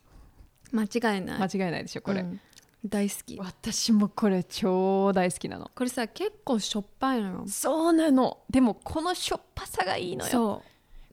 [0.72, 1.40] 間違いない。
[1.42, 2.40] 間違いないでしょこれ、うん。
[2.86, 3.38] 大好き。
[3.38, 5.70] 私もこれ超大好きなの。
[5.74, 7.44] これさ結構しょっぱいのよ。
[7.46, 8.38] そうなの。
[8.50, 10.30] でもこのしょっぱさがいいのよ。
[10.30, 10.62] そ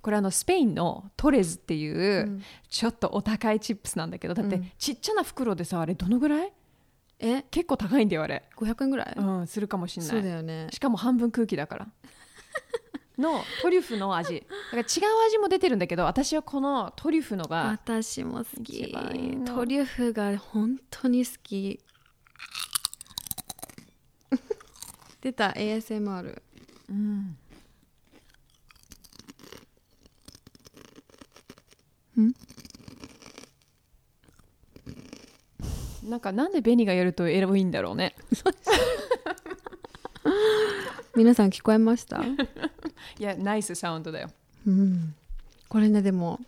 [0.02, 2.44] これあのスペインのトレズっていう、うん。
[2.70, 4.72] ちょっとお高いチップスなんだけどだってうん。
[4.78, 6.54] ちっちゃな袋でさあれどのぐらい？
[7.20, 7.44] え？
[7.52, 8.44] 結構高いんだよあれ。
[8.56, 10.10] 500円ぐらい、うんするかもしんない。
[10.10, 10.68] そうだよね。
[10.72, 11.88] しかも半分空気だから
[13.20, 14.42] のトリュフの味。
[14.42, 14.86] だから違う
[15.28, 18.92] 味も出てるんだけど私はこのトリュフのが私も好き。
[19.46, 21.80] トリュフが本当に好き。
[25.22, 26.42] 出た ASMR
[26.90, 27.38] うん。
[36.04, 38.16] なんかなんでベニがやるとエロいんだろうね
[41.20, 42.24] 皆さん聞こえました、
[43.20, 44.30] いやナイスサウンドだよ。
[44.66, 45.14] うん、
[45.68, 46.40] これねでも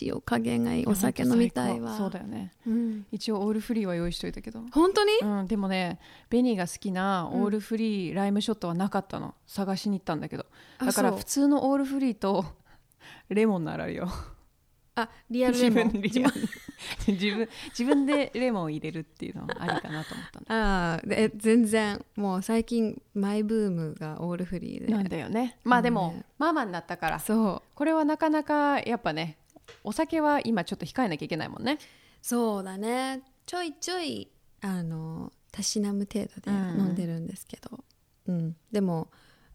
[0.00, 0.86] 塩加減がいい。
[0.86, 1.96] お酒飲みたいわ。
[1.96, 2.52] そうだよね。
[2.68, 4.62] うん、一応オールフリーは用意しといたけど。
[4.70, 5.98] 本当に、うん、でもね
[6.30, 9.34] ベニーが好きなオールフリーライムショットはなかったの。
[9.48, 10.46] 探しに行ったんだけど。
[10.78, 12.44] あだから普通のオールフリーと
[13.28, 14.08] レモンならあるよ
[15.02, 15.92] あリアルレモン。
[16.02, 16.32] 自分
[17.08, 20.92] 自分自分でレモンを入れるっていうのはありかなと思ったんだ。
[20.94, 24.92] ああで全然もう最近マイブームがオールフリーで。
[24.92, 25.58] なんだよね。
[25.64, 27.18] まあでも、ねママになったから。
[27.18, 27.74] そう。
[27.74, 29.38] これはなかなかやっぱね
[29.82, 31.78] お酒は今ちょっと控えなきゃいけないもんね。
[32.22, 33.22] そうだね。
[33.46, 34.28] ちょいちょい
[34.60, 36.80] あのたしなむ程度でうん。
[36.80, 37.84] 飲んでるんですけど、
[38.26, 38.56] うん。
[38.70, 39.08] でも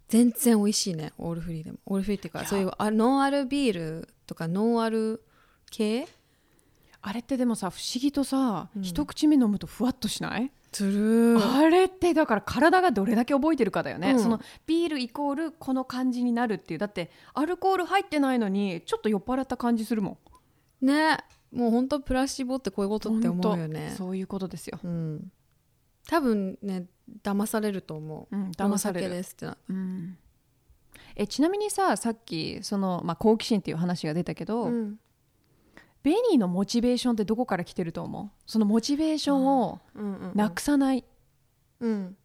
[0.10, 1.78] 全然美味しいねオールフリーでも。
[1.86, 5.24] オールフリーっていうかそういうあノンアルビールとかノンアル
[5.74, 6.08] 系？
[7.02, 8.82] あれってでもさ不思議とさ、うん。
[8.84, 14.20] 一口目飲むとふわっとしない、するあれってだから体がどれだけ覚えてるかだよね、うん。
[14.20, 16.80] そのビールイコールこの感じになるっていう。
[16.80, 20.18] だってアルコール入ってないのにちょっと酔っ払った感じするも
[20.82, 20.86] ん。
[20.86, 21.18] ね。
[21.52, 23.94] もう本当プラシボってこういうことって思うよね。
[23.98, 24.18] そう。
[24.18, 25.32] いうことですよ、うん。
[26.08, 26.86] 多分ね
[27.22, 28.36] 騙されると思う。
[28.36, 29.10] うん、騙される。
[29.10, 30.18] ですってなうん、
[31.18, 35.00] えちなみにささっきその、まあ、好奇心っていう話が出たけど、うん
[36.04, 38.30] ベニーのモチベーションってどこから来てると思う？
[38.46, 40.36] そのモチベーションをうんうんうん。
[40.36, 41.00] なくさない。
[41.00, 41.04] っ
[41.80, 42.18] うん。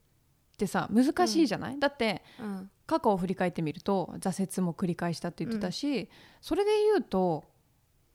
[0.56, 2.70] てさ難しいじゃない、だってうん。
[2.86, 6.08] 過去を振り返ってみると挫折も繰り返したって言ってたし、
[6.40, 7.44] それで言うと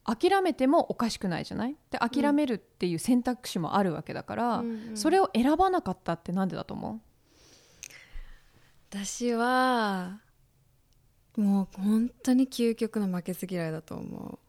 [0.04, 1.78] 諦めてもおかしくないじゃない？
[1.90, 4.98] で諦めるっていう選択肢もあるわけだから、うんうん。
[4.98, 7.00] それを選ばなかったってなんでだと思
[8.90, 10.20] 私は
[11.38, 14.40] もう本当に究極の負けず嫌いだと思う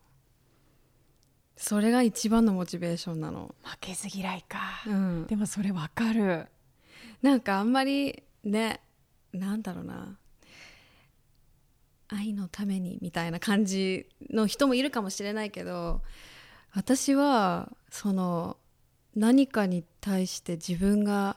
[1.57, 6.47] それが一番のモチベーションなの、う負けず嫌いか、うん、でもそれわかる。
[7.23, 8.81] なんかあんまりね
[9.33, 10.19] なんだろうな。
[12.09, 16.03] 愛のためにみたいな感じの人もいるかもしれないけど
[16.73, 18.57] 私はその
[19.17, 21.37] 何かに対して自分が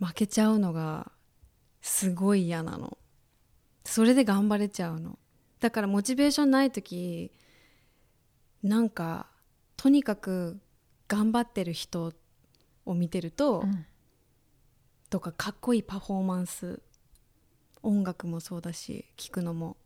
[0.00, 1.12] 負けちゃうのが
[1.80, 2.98] すごい嫌なの。
[3.84, 5.18] それで頑張れちゃうの。
[5.60, 7.30] だからモチベーションない時
[8.62, 9.26] なんか
[9.76, 10.58] とにかく
[11.08, 12.12] 頑張ってる人
[12.84, 13.86] を見てると、うん。
[15.08, 16.80] とかかっこいいパフォーマンス
[17.82, 19.76] 音楽もそうだし聴くのも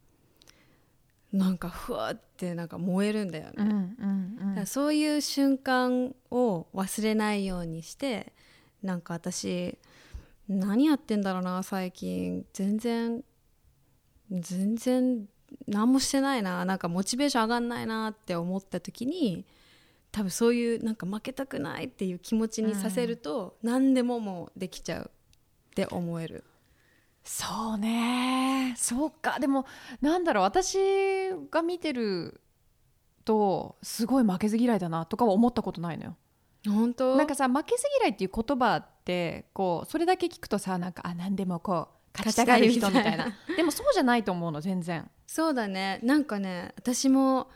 [1.31, 4.37] なんかふわってなんか燃えるんだよね、うんうん。
[4.37, 8.33] だからそういう瞬間を忘れないようにして
[8.83, 9.77] なんか私
[10.49, 12.47] 何やってんだろうな最近。
[12.55, 13.23] 全然
[14.31, 15.29] 全然
[15.67, 19.45] 何もしてないななんかモチベーション上がんないなって思った時に
[20.13, 26.43] 多分そういうなんか負けたくないっていう気持ちにさせると、何でももうできちゃうって思える。
[27.23, 28.75] そうね。
[28.77, 29.39] そうか。
[29.39, 29.67] でも
[30.01, 30.45] なんだろう。
[30.45, 30.79] 私
[31.51, 32.41] が見てる
[33.25, 36.17] とすごい負けず嫌いだなとかは思ったことないのよ。
[36.67, 37.17] 本当？
[37.17, 43.29] なんかさ負けず嫌いっていう言葉ってこうそれだけ聞くとさなんかあ何でもこう勝ちたがる人みたいな。
[43.57, 46.01] でもそうじゃないと思うの全然そうだね。
[46.03, 47.49] なんかね私も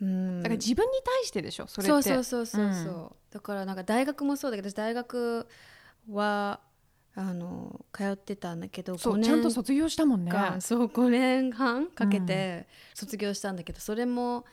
[0.00, 0.38] うん。
[0.38, 1.66] だから自分に対してでしょ？
[1.66, 1.92] それって。
[1.92, 3.10] そうそうそうそうそう、うん。
[3.30, 5.46] だからなんか大学もそうだけど私大学
[6.10, 6.60] は
[7.14, 10.32] あの通ってたんだけど5年そうちゃんと卒業したもんね。
[10.32, 14.46] 間そう5年半かけて卒業したんだけど、それも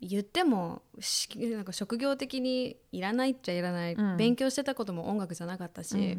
[0.00, 4.16] 言ってもしなんか職業的にいらないっちゃいらない、うん。
[4.16, 6.16] 勉強してたことも音楽じゃなかったし、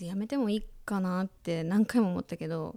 [0.00, 0.06] うん。
[0.06, 2.76] やめてもいいかなって何回も思ったけど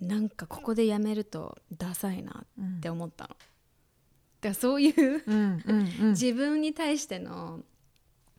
[0.00, 2.76] なんかここでやめるとダサいなうん。
[2.78, 3.30] って思ったの。
[3.30, 6.10] だからそういううんうんうん。
[6.10, 7.60] 自分に対しての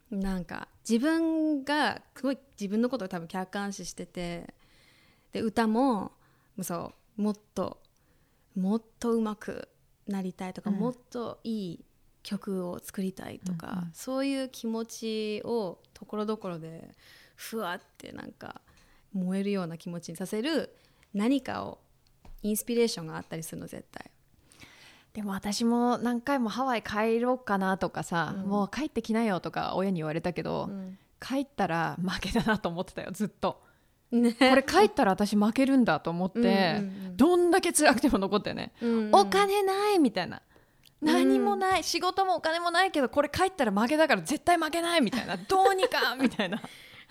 [0.09, 4.53] なんか自分がすごい自分のことを多分客観視してて
[5.31, 6.11] で歌も
[6.61, 7.79] そうもっと
[8.55, 9.69] もっと上手く
[10.07, 10.77] なりたいとか、うん。
[10.77, 11.85] もっといい
[12.23, 16.89] 曲を作りたいとか、うんうんそういう気持ちをところどころで
[17.35, 18.31] ふわってなん。
[18.31, 18.61] か
[19.13, 20.73] 燃えるような気持ちにさせる
[21.13, 21.79] 何かを
[22.43, 24.09] インスピレーションがあったりするの絶対。
[25.13, 28.49] でも私も何回もハワイ帰ろうかなとかさ、うん。
[28.49, 30.69] もう帰ってきなよとか親に言われたけど、
[31.19, 33.61] 帰ったら負けだなと思ってたよずっと。
[34.11, 37.17] ね、これ帰ったら私負けるんだと思って、うんうんうん。
[37.17, 38.89] どんだけ辛くても残ってね、うん。
[38.89, 40.41] うんお金ないみたいな。
[41.01, 45.35] 何もない、仕事もお金もないけどこれ帰ったら負けだから絶対負けないみたいな。
[45.35, 46.61] どうにかみたいな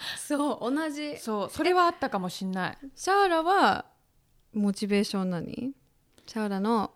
[0.18, 1.18] そう同じ。
[1.18, 2.78] そうそれはあったかもしんない。
[2.94, 3.86] シャーラは
[4.52, 5.72] モチベーション何？
[6.26, 6.92] シャーラの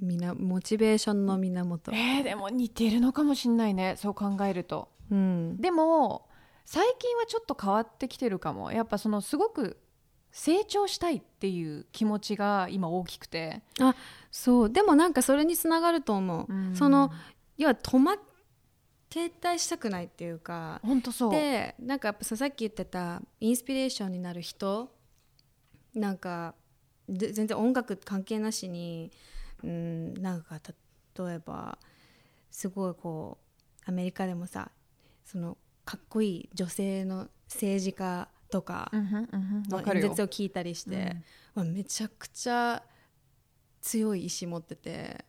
[0.00, 1.92] みなモチベーションの源。
[1.92, 4.88] えー、でも似てるのかもしんないねそう考えると。
[5.10, 5.56] うん。
[5.58, 6.28] でも
[6.64, 8.72] 最近はちょっと変わってきてるかも。
[8.72, 9.78] やっぱそのすごく
[10.30, 13.62] 成長したいっていう気持ちが今大きくて、
[14.30, 14.70] そう。
[14.70, 16.74] でもなんかそれにつながると思う、うん。
[16.74, 17.12] その
[17.58, 18.16] 要は止ま
[19.12, 20.80] 停滞したくないっていうか。
[20.82, 21.32] 本当そう。
[21.32, 24.90] でなんかやっぱささっき言ってたインスピレーションになる人。
[25.94, 26.54] なんか
[27.06, 29.12] で全然音楽関係なしに
[29.62, 30.58] うんなんか
[31.18, 31.76] 例えば
[32.50, 33.36] すごいこ
[33.86, 34.70] うアメリカでもさ
[35.26, 41.16] そのかっこいい女性の政治家とかの演説を聞いたりして、
[41.54, 42.82] まあめちゃくちゃ
[43.82, 45.24] 強い意志持っててて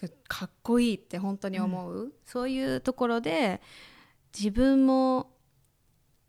[0.00, 3.60] かかっこいいって本当に思う、そういうところで
[4.36, 5.30] 自分も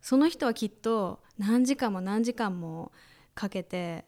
[0.02, 2.92] その人はきっと何時間も何時間も
[3.36, 4.06] かけて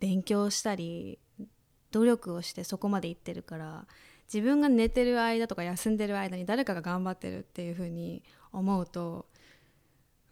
[0.00, 1.18] 勉強したり
[1.90, 3.86] 努力をしてそこまで行ってるから
[4.32, 9.26] 自分が寝てる間とか休んでる間に誰かが頑張ってるっていうふうに思うと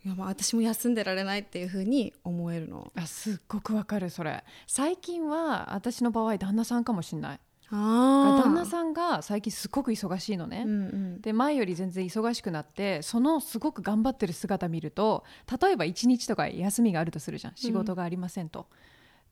[0.05, 2.93] いやまあ私も休んでられないっていうふうに思えるの。
[2.95, 4.45] あすっごくわかるそれ。
[4.69, 7.37] 最近は私の場合旦那さんかもしんない。
[7.37, 10.75] あ旦那さんが最近すごく忙しいのね、うんう
[11.17, 11.21] ん。
[11.21, 15.25] で前より全然忙しくなってそのすごく頑張ってる姿見ると
[15.61, 17.57] 例えば1日とか休みがあるとするじゃん。
[17.57, 18.67] 仕事がありませんと。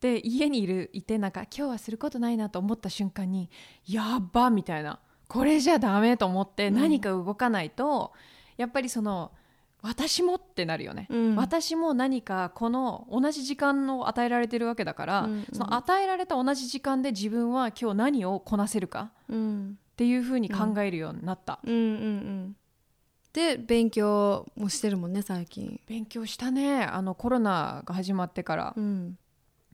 [0.00, 3.48] で家にいるいてなんか今日はすることないなと思った瞬間に
[3.86, 4.98] やっばみたいな。
[5.28, 6.74] これじゃダメと思ってうん。
[6.74, 8.12] 何か動かないと、
[8.56, 9.32] やっぱりその
[9.84, 11.36] 私もってなるよね、うん。
[11.36, 15.46] 私も何かこの同じ時間を与えられてるわけだから、うんうん。
[15.52, 19.78] その与えられた同じ時間で自分は今日何をこなせるかうん。
[19.92, 21.72] っていうふうに考えるようになった、うん。
[21.72, 22.56] うんうん
[23.34, 25.80] で勉強もしてるもんね最近。
[25.88, 26.84] 勉強したね。
[26.84, 28.74] あのコロナが始まってから。
[28.76, 29.18] う、ん。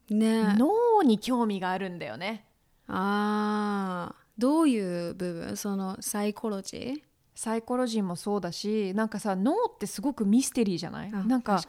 [0.08, 0.54] ね。
[0.56, 2.46] 脳に興味があるんだよね。
[2.88, 4.20] あー。
[4.38, 5.56] どういう部分？
[5.58, 7.09] そのサイコロジー？
[7.35, 11.11] サイコロジーもそうだしなんかさ脳ってすごくミステリーじゃない？
[11.12, 11.62] あなんか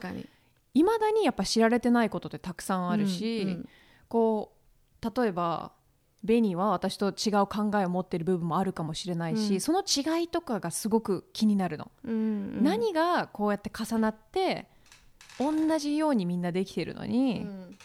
[0.74, 3.68] いまだにやっぱ知られてないことってたくさんあるし、うん
[4.08, 5.72] こう例えば
[6.22, 9.60] ベニは私と違う考えを持ってる部分もあるかもしれないし、うん。
[9.60, 12.16] その違いとかがすごく気になるの、うんう
[12.60, 12.62] ん。
[12.62, 14.68] 何がこうやって重なって
[15.40, 17.76] 同じようにみんなできてるのうに、ん。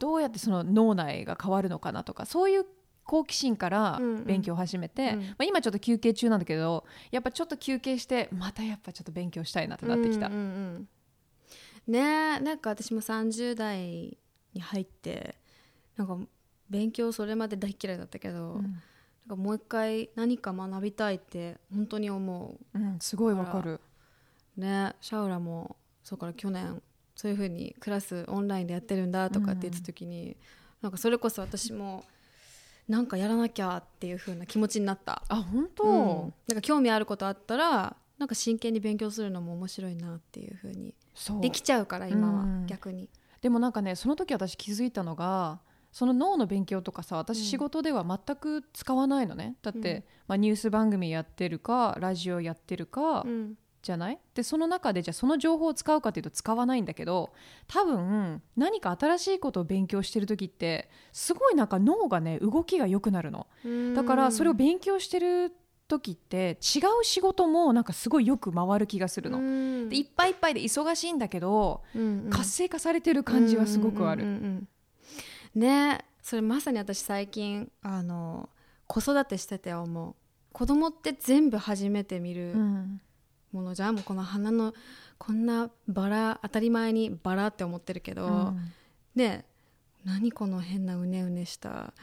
[0.00, 2.66] どうやってその脳内が変わるのかなとかそういう
[3.04, 4.24] 好奇心からうんうん。
[4.24, 5.20] 勉強を始めて、うん。
[5.20, 10.26] まあ、今ちょっと休憩中なんだけどやっぱちょっと休憩してまたやっぱちょっと勉強したいなってなってきた。
[10.26, 10.42] うんうんう
[10.78, 10.88] ん
[11.86, 14.16] ねえなんか私も30代
[14.54, 15.34] に入って
[15.96, 16.16] なんか
[16.70, 18.62] 勉強それまで大嫌いだったけど、うん。
[18.62, 18.72] なん
[19.28, 22.78] かもう一回何か学びたいって本当に思う。
[22.78, 23.80] んすごいわかる。
[24.56, 26.82] うねシャウラもそうから去年
[27.14, 30.36] そういうふうにクラスオンラインでやってるんだとかって言った時に、
[30.82, 32.04] なんかそれこそ私も
[32.88, 36.34] なんかやらなきゃっていう風な気持ちになった、あ本当、うん。
[36.48, 40.94] なんか興味あることあったらなんか真剣に勉強するのも面白いなっていう風に
[41.40, 42.66] できちゃうから今は、うん。
[42.66, 43.08] 逆に。
[43.40, 45.60] でもなんかねその時私気づいたのが
[45.92, 47.44] その脳の勉強とかさ私うん。
[47.44, 50.04] 仕事では全く使わないのね、だって、うん。
[50.28, 53.54] まあ、ニュース番組やってるかラジオやってるか、うん
[53.84, 54.18] じゃない？
[54.34, 57.32] でその中でじゃあその情報を使うかっていうと使わないんだけど
[57.68, 63.46] 多分何か新しいことを勉強してる時ってすごいなんか脳がね動きが良くなるの。
[63.94, 65.52] だからそれを勉強してる
[65.86, 72.30] 時って違う仕事もなんかすごいよく回る気がするの、のでいっぱいいっぱいで忙しいんだけど、うんうん。
[72.30, 75.60] 活性化されてる感じはすごくある、うんうんうんうん。
[75.60, 78.48] ねそれまさに私最近あの
[78.86, 80.14] 子育てしてて思う。
[80.52, 83.00] 子供って全部初めて見るうん
[83.54, 84.74] ものじゃん、もうこの花の
[85.18, 88.72] こんなバラ当たり前にバラって思ってるけど、うん。
[89.14, 89.44] で
[90.04, 91.94] 何この変なうねうねした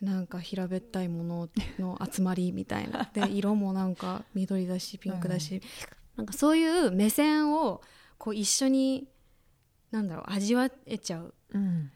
[0.00, 1.48] なんか平べったいもの
[1.78, 3.08] の集まりみたいな。
[3.12, 5.60] で色もなんか緑だしピンクだし、
[6.16, 7.82] なんかそういう目線を
[8.18, 9.08] こう一緒に
[9.90, 11.34] なんだろう味わえちゃう。
[11.52, 11.90] うん。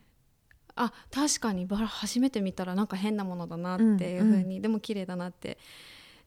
[0.75, 5.59] あ確かにバラ初めて見たらなんか変なものだなっていう風に、でも綺麗だなって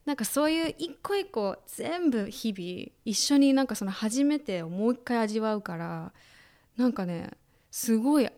[0.06, 6.12] なんかそういう一個一個全部日々一緒になんかその初めてをもう一回味わうから
[6.76, 7.30] なんかね
[7.70, 8.28] すごい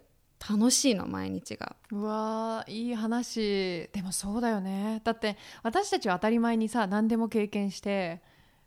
[0.48, 1.76] 楽しいの毎日が。
[1.90, 3.88] うわーいい話。
[3.92, 5.00] でもそうだよね。
[5.04, 8.22] だって私たちは当たり前にさ何でも経験して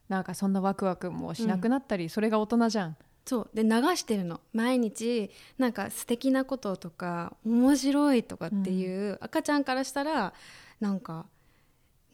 [0.10, 2.97] なんかそんなワクワクもしなくなったり、それが大人じゃん。
[3.26, 3.49] そう。
[3.54, 4.41] で流してるの。
[4.54, 10.34] 毎日なんか素敵なこととか面白いとかっていう、赤ちゃんからしたら
[10.82, 11.26] なんか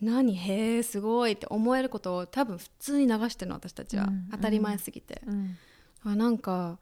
[0.02, 0.36] 何？
[0.36, 1.34] へえすごい。
[1.34, 4.28] って思えることを多分普通に流してるの私たちは、うん。
[4.32, 5.58] 当たり前すぎて、うん。
[6.04, 6.80] あなんか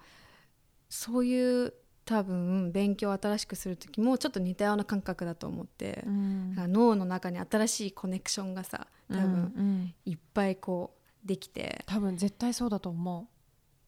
[0.90, 6.56] そういう多分勉強を新しくする時もちょっと似たような感覚だと思って、うん。
[6.56, 10.94] 脳の中に新しいコネクションがさ多分いっぱいこ
[11.24, 13.28] うできて、多分絶対そうだと思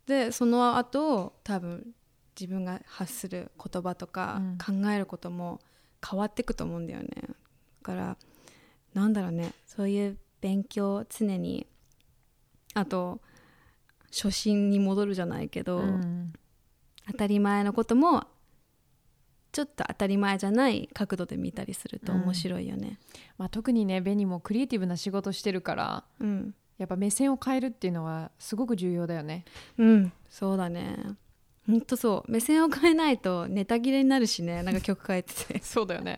[0.05, 1.87] でその後多分
[2.39, 4.83] 自分が発する言葉とかうん。
[4.83, 5.59] 考えることも
[6.07, 7.33] 変わっていくと思うんだよね、だ
[7.83, 8.17] から
[8.93, 9.53] なんだろうね。
[9.65, 11.67] そういう勉強常に。
[12.73, 13.21] あと
[14.11, 16.33] 初心に戻るじゃないけう、ど、うん。
[17.07, 18.25] 当たり前のことも
[19.51, 22.99] ちょっと当たり前じゃない角度で見たりすると面白いよね。
[23.37, 29.45] まあ、特にねベニもクリエイティブな仕事してるからうん、やっぱ目線を変えるっていうのはすごく重要だよね。
[29.77, 30.97] うん、そうだね
[31.67, 32.31] ほんとそう。
[32.31, 34.63] 目線を変えないとネタ切れになるしね。
[34.63, 35.59] なんか曲変えてて。
[35.65, 36.17] そうだよね。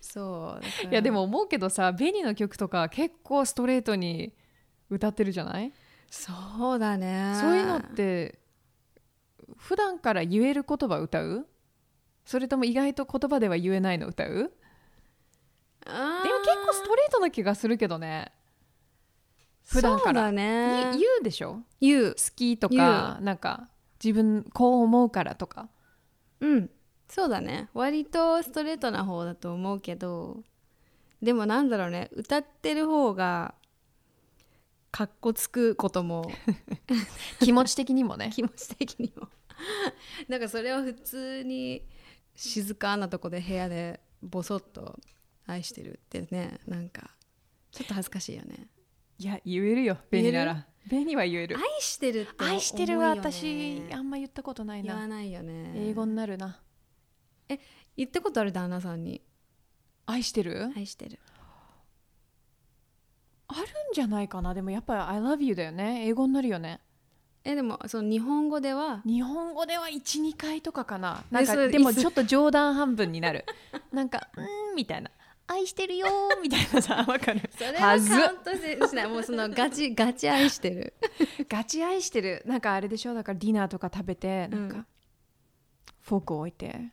[0.00, 0.86] そう。
[0.90, 4.34] いやでも思うけどさベニの曲とか結構ストレートに
[4.90, 5.72] 歌ってるじゃない？
[6.10, 6.32] そ
[6.74, 7.34] うだね。
[7.40, 8.40] そういうのって
[9.56, 11.46] 普段から言える言葉歌う？
[12.24, 14.28] それとも意外と言葉では言えないの歌う？
[14.28, 14.48] でも
[15.84, 18.32] 結構ストレートな気がするけどね。
[19.64, 20.22] 普段から。
[20.22, 20.90] そうだね。
[20.90, 21.62] 言言うでしょ？
[21.80, 22.14] 言う。
[22.14, 23.68] 好きとかなんか
[24.02, 25.68] 自分こう思うからとか。
[26.40, 26.70] うん。
[27.08, 27.68] そうだね。
[27.74, 30.42] 割とストレートな方だと思うけど。
[31.22, 32.10] でもなんだろうね。
[32.12, 33.54] 歌ってる方が
[34.90, 36.30] かっこつくことも。
[37.40, 38.30] 気持ち的にもね。
[38.34, 39.28] 気持ち的にも。
[40.28, 41.86] なんかそれを普通に
[42.34, 44.98] 静かなとこで部屋でボソッと
[45.46, 47.10] 愛してるってねなんか
[47.72, 48.68] ちょっと恥ずかしいよね
[49.18, 50.66] いや言えるよベニなら。
[50.88, 51.56] ベニは言える。
[51.56, 55.72] 愛してるって愛してるは私あんま言ったことない言わなないよね。
[55.74, 56.60] 英語になるな。
[57.96, 59.20] 言ったことある旦那さんに？
[60.06, 60.72] 愛してる？
[60.76, 61.18] 愛してる。
[63.48, 64.54] あるんじゃないかな。
[64.54, 66.06] でもやっぱり I love you だよね。
[66.06, 66.80] 英語になるよね。
[67.44, 69.02] えでもその日本語では？
[69.04, 71.24] 日本語では12回とかかな。
[71.30, 73.44] なんかでもちょっと冗談半分になる。
[73.92, 75.10] なんか「うーん」みたいな
[75.48, 77.40] 「愛してるよー」 みたいなさわかる？
[77.56, 78.00] それはカウン
[78.80, 79.08] トしない。
[79.08, 80.94] もうそのガチ ガチ愛してる。
[81.48, 82.42] ガチ愛してる。
[82.46, 83.14] なんかあれでしょ？
[83.14, 84.86] だからディナーとか食べてなんか、うん
[86.00, 86.90] フォークを置いて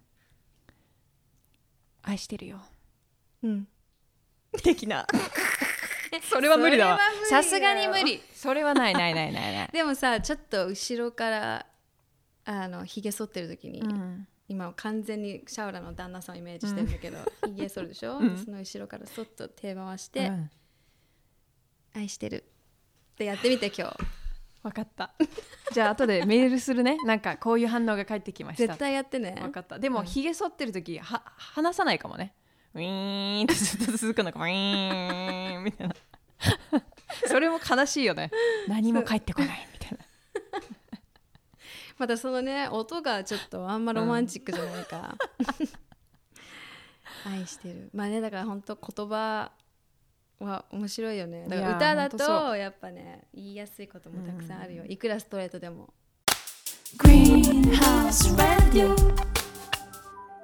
[2.03, 2.59] 愛してるよ。
[3.43, 3.67] うん。
[4.61, 5.07] 的な。
[6.29, 6.99] それは無理だわ。
[7.29, 8.21] さすがに無理。
[8.33, 11.65] それはないないないないない、でもさちょっと後ろから
[12.43, 17.17] あのひげ剃ってる時に、うん今完全にシャウラの旦那さんをイメージしてるんだけど、
[17.47, 18.35] ひげ剃るでしょ、うん。
[18.35, 20.49] でその後ろからそっと手回して、うん。
[21.95, 22.43] 愛してる。
[23.13, 23.97] ってやってみて今日。
[24.61, 25.13] 分かった。
[25.73, 26.97] じゃあ後でメールするね。
[27.05, 28.67] なんかこういう反応が返ってきました。
[28.67, 29.37] 絶対やってね。
[29.39, 29.79] 分かった。
[29.79, 30.05] でも、うん。
[30.05, 32.33] ひげ剃ってる時は話さないかもね。
[32.73, 34.39] ウィーンってずっと続くのか。
[34.39, 35.95] ウィーンみたいな。
[37.27, 38.31] それも悲しいよね。
[38.67, 39.67] 何も返ってこない
[41.97, 45.15] またそのね音がちょっとあんまロマンチックじゃないか、
[47.25, 47.89] 愛してる。
[47.93, 49.51] まあねだから本当言葉
[50.39, 51.47] は面白いよね。
[51.47, 55.93] だから歌だとやっぱね言いやすいこともたくさんあるよ、いくらストレートでも.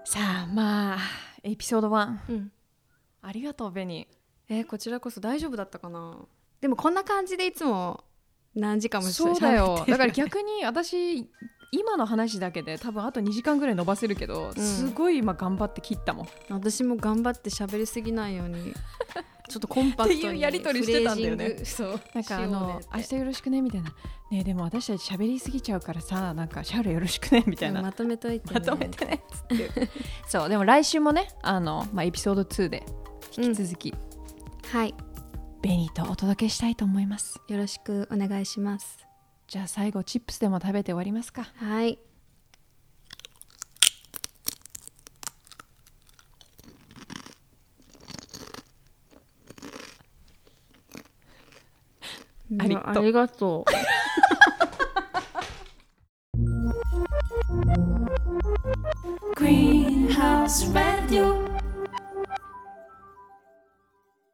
[0.05, 0.97] さあまあ
[1.43, 2.51] エピソード1うん。
[3.21, 4.07] ありがとうベニ
[4.49, 6.17] えーこちらこそ大丈夫だったかな？
[6.59, 8.03] でもこんな感じでいつも
[8.55, 9.85] 何時間もそうだよ。
[9.87, 11.27] だから逆に私
[11.71, 16.27] 今の話だけで多分あと2時間ぐらい伸ばせるけど、すごい今頑張って切ったもん。
[16.49, 18.73] 私も頑張って喋りすぎないように
[19.47, 21.63] ちょっとコンパクトにっていうやり取りしてたんだよね。
[21.63, 22.01] そう。
[22.13, 23.89] なんかあの明日よろしくねみたいな。
[23.89, 29.89] ねえでも私たち喋りすぎちゃうからさなんかシャウルよろしくねみたいな、まとめといて、ね、まとめてねっつって。
[30.27, 32.85] そうでも来週もねあの、まあ、エピソード2で
[33.37, 33.93] 引き続き、
[34.71, 34.93] はい
[35.61, 37.39] ベニーとお届けしたいと思います。
[37.47, 39.05] よろしくお願いします。
[39.47, 41.43] じゃあ最後チップスでも食べて終わりますか。
[41.57, 41.99] はい。
[52.59, 52.93] ありがとう。
[52.97, 53.65] ありがと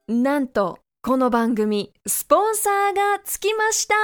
[0.08, 0.14] う.
[0.14, 3.96] なんと、この番組、スポンサーがつきました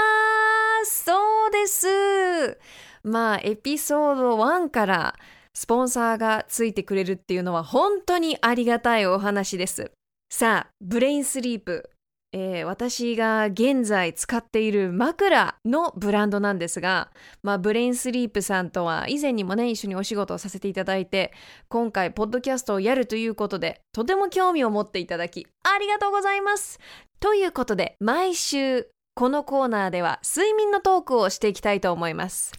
[0.86, 2.58] そうです
[3.04, 5.16] まあ、エピソード1から
[5.54, 9.92] スポンサーがついてくれるっていうのは本当にありがたいお話です。
[10.32, 11.90] さあ、ブレインスリープ。
[12.34, 17.12] えー私が現在使っている枕のブランドなんですが、
[17.44, 21.32] まあ、ブレインスリープさんとは以前にもね、一緒にお仕事をさせていただいて、
[21.70, 26.80] 今回、ポッドキャストをやるということで、とても興味を持っていただき、ありがとうございます。
[27.20, 32.54] ということで、毎週、このコーナーでは睡眠のトークをしていきたいと思います。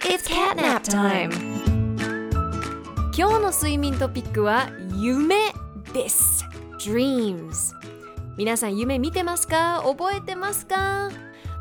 [0.00, 1.30] It's catnap time!
[3.16, 5.52] 今日の睡眠トピックは夢
[5.94, 6.44] です。
[6.80, 7.85] Dreams
[8.36, 9.82] 皆さん夢見てますか？
[9.86, 11.10] 覚えてますか？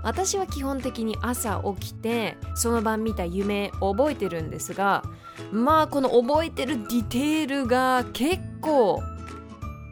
[0.03, 5.03] 私は基本的に朝起きてその晩見た夢覚えてるんですが
[5.53, 9.01] まあこの覚えてるディテールが結構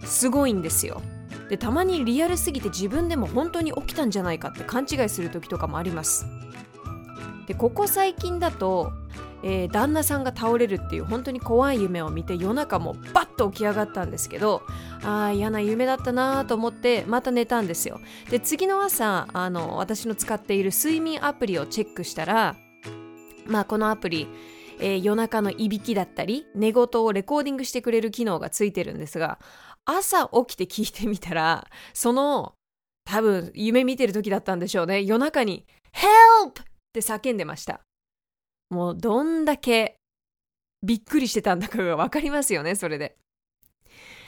[0.03, 1.01] すごいんですよ。
[1.49, 6.25] でたまにリアルすぎて自分でも本当に起きたんじゃないかって勘違いする時とかもあります。
[7.47, 8.91] でここ最近だと、
[9.43, 14.61] えー旦那さんが倒れるっていう本当に怖い夢を見て夜中もバッと起き上がったんですけど
[15.03, 17.99] あー嫌な夢だったなと思ってまた寝たんですよ。
[18.29, 22.55] で次の朝あの私の使っている睡眠アプリをチェックしたら
[23.45, 24.27] まあこのアプリ、
[24.79, 29.39] えー夜中のいびきだったり寝言をレコーディングしてくれる機能がついてるんですが
[29.85, 32.53] 朝起きて聞いてみたらその
[33.05, 35.03] 多分夢見てる時だったんでしょうね。
[35.03, 37.81] 夜中に「Help!」って叫んでました。
[38.73, 39.95] もうどんだけ
[40.83, 43.15] びっくりしてたんだかが分かりますよね それで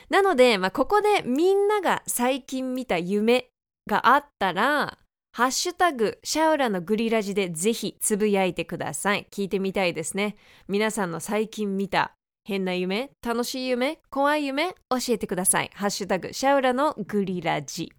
[0.09, 3.49] なので、まあ、ここでみんなが最近見た夢
[3.87, 4.99] があったら、
[5.31, 9.27] ハッシュタグ、シャウラのグリラジでぜひつぶやいてください。
[9.31, 10.35] 聞いてみたいですね。
[10.67, 12.13] 皆さんの最近見た
[12.45, 15.71] 変な夢、楽しい夢、怖い夢、教えてください。
[15.73, 17.91] ハッシュタグ、シャウラのグリラジ。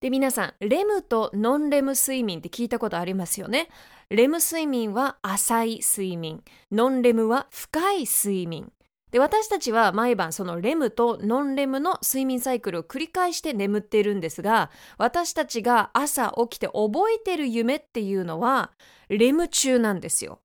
[0.00, 3.68] で、皆さん、レムとノンレム睡眠って聞いたことありますよね。
[4.08, 6.42] レム睡眠は浅い睡眠。
[6.72, 8.72] ノンレムは深い睡眠。
[9.10, 18.70] で私たちは毎晩そのレムとノンレムの睡眠サイクルを繰り返して眠っているんですが私たちが朝起きて覚えてる夢っていうのは
[19.08, 20.40] レム中なんですよ。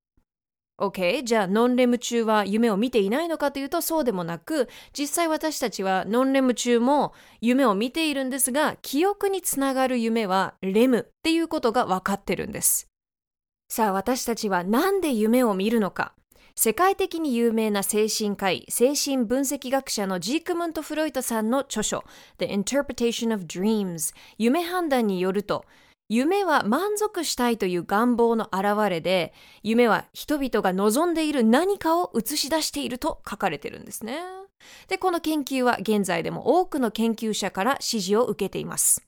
[0.78, 1.22] OK?
[1.24, 12.88] じゃあノンレム中は夢を見ていないのかというとそうでもなく実際私たちはノンレム中も夢を見ているんですが記憶につながる夢はレムっていうことが分かってるんです。
[13.68, 16.12] さあ私たちは何で夢を見るのか
[16.54, 22.04] 世界的に有名な精神科医、精神分析学者のジークムント・フロイトさんの著書
[22.38, 25.66] The Interpretation of Dreams 夢判断によると
[26.08, 34.20] 夢は満足したいという願望の表れで夢は人々が望んでいる何かを映し出していると書かれてるんですね。
[34.88, 39.04] で、この研究は現在でも多くの研究者から支持を受けています。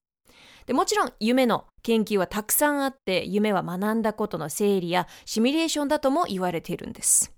[0.66, 7.32] でもちろん夢の研究はたくさんあって夢は学んだことの整理やシミュレーションだとも言われているんです。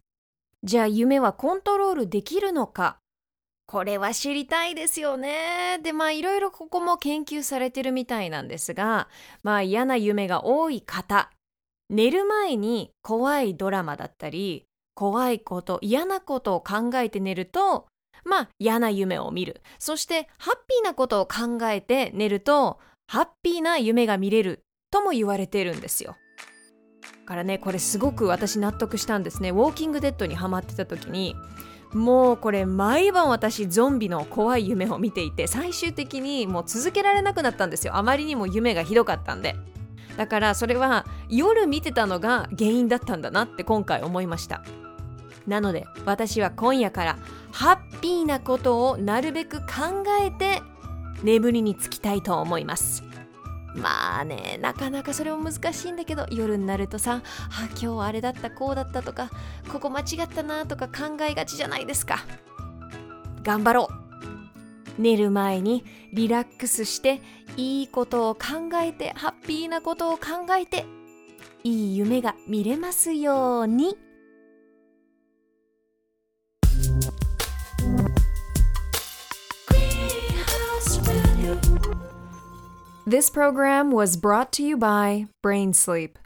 [0.64, 2.99] じゃあ夢はコントロールできるのか
[3.70, 5.78] これは知りたいですよね。
[5.80, 9.08] で、まあいろいろここも研究されてるみたいなんですが、
[9.44, 11.30] まあ嫌な夢が多い方、
[11.88, 14.64] 寝る前に怖いドラマだったり、
[14.96, 17.86] 怖いこと、嫌なことを考えて寝ると、
[18.24, 19.62] まあ嫌な夢を見る。
[19.78, 26.16] そしてハッピーなことを考えて寝ると、ハッピーな夢が見れるとも言われてるんですよ。
[27.24, 31.36] からねこれすごく私納得したんですねウォーキングデッドにハマってた時に
[31.92, 37.96] もうこれ毎晩私ゾンビの怖い夢を見ていて最終的にもう続けられなくなったんですよ。
[37.96, 39.56] あまりにも夢がひどかったんで。
[40.16, 44.62] だからそれは夜見てたのが原因だったんだなって今回思いました。
[45.46, 47.18] なので私は今夜から
[47.50, 50.62] ハッピーなことをなるべく考えて
[51.22, 53.09] 眠りにつきたいと思います。
[53.74, 59.30] まあねなかなかそれも難しいんだけど夜になるとさあ今日あれだったこうだったとか
[59.70, 62.24] ここ間違ったなとか考えがちじゃないですか
[63.42, 63.88] 頑張ろ
[64.98, 67.22] う寝る前にリラックスして
[67.56, 70.84] いいことを考えてハッピーなことを考えて
[71.62, 74.09] いい夢が見れますように。
[83.06, 86.18] This program was brought to you by Brain Sleep.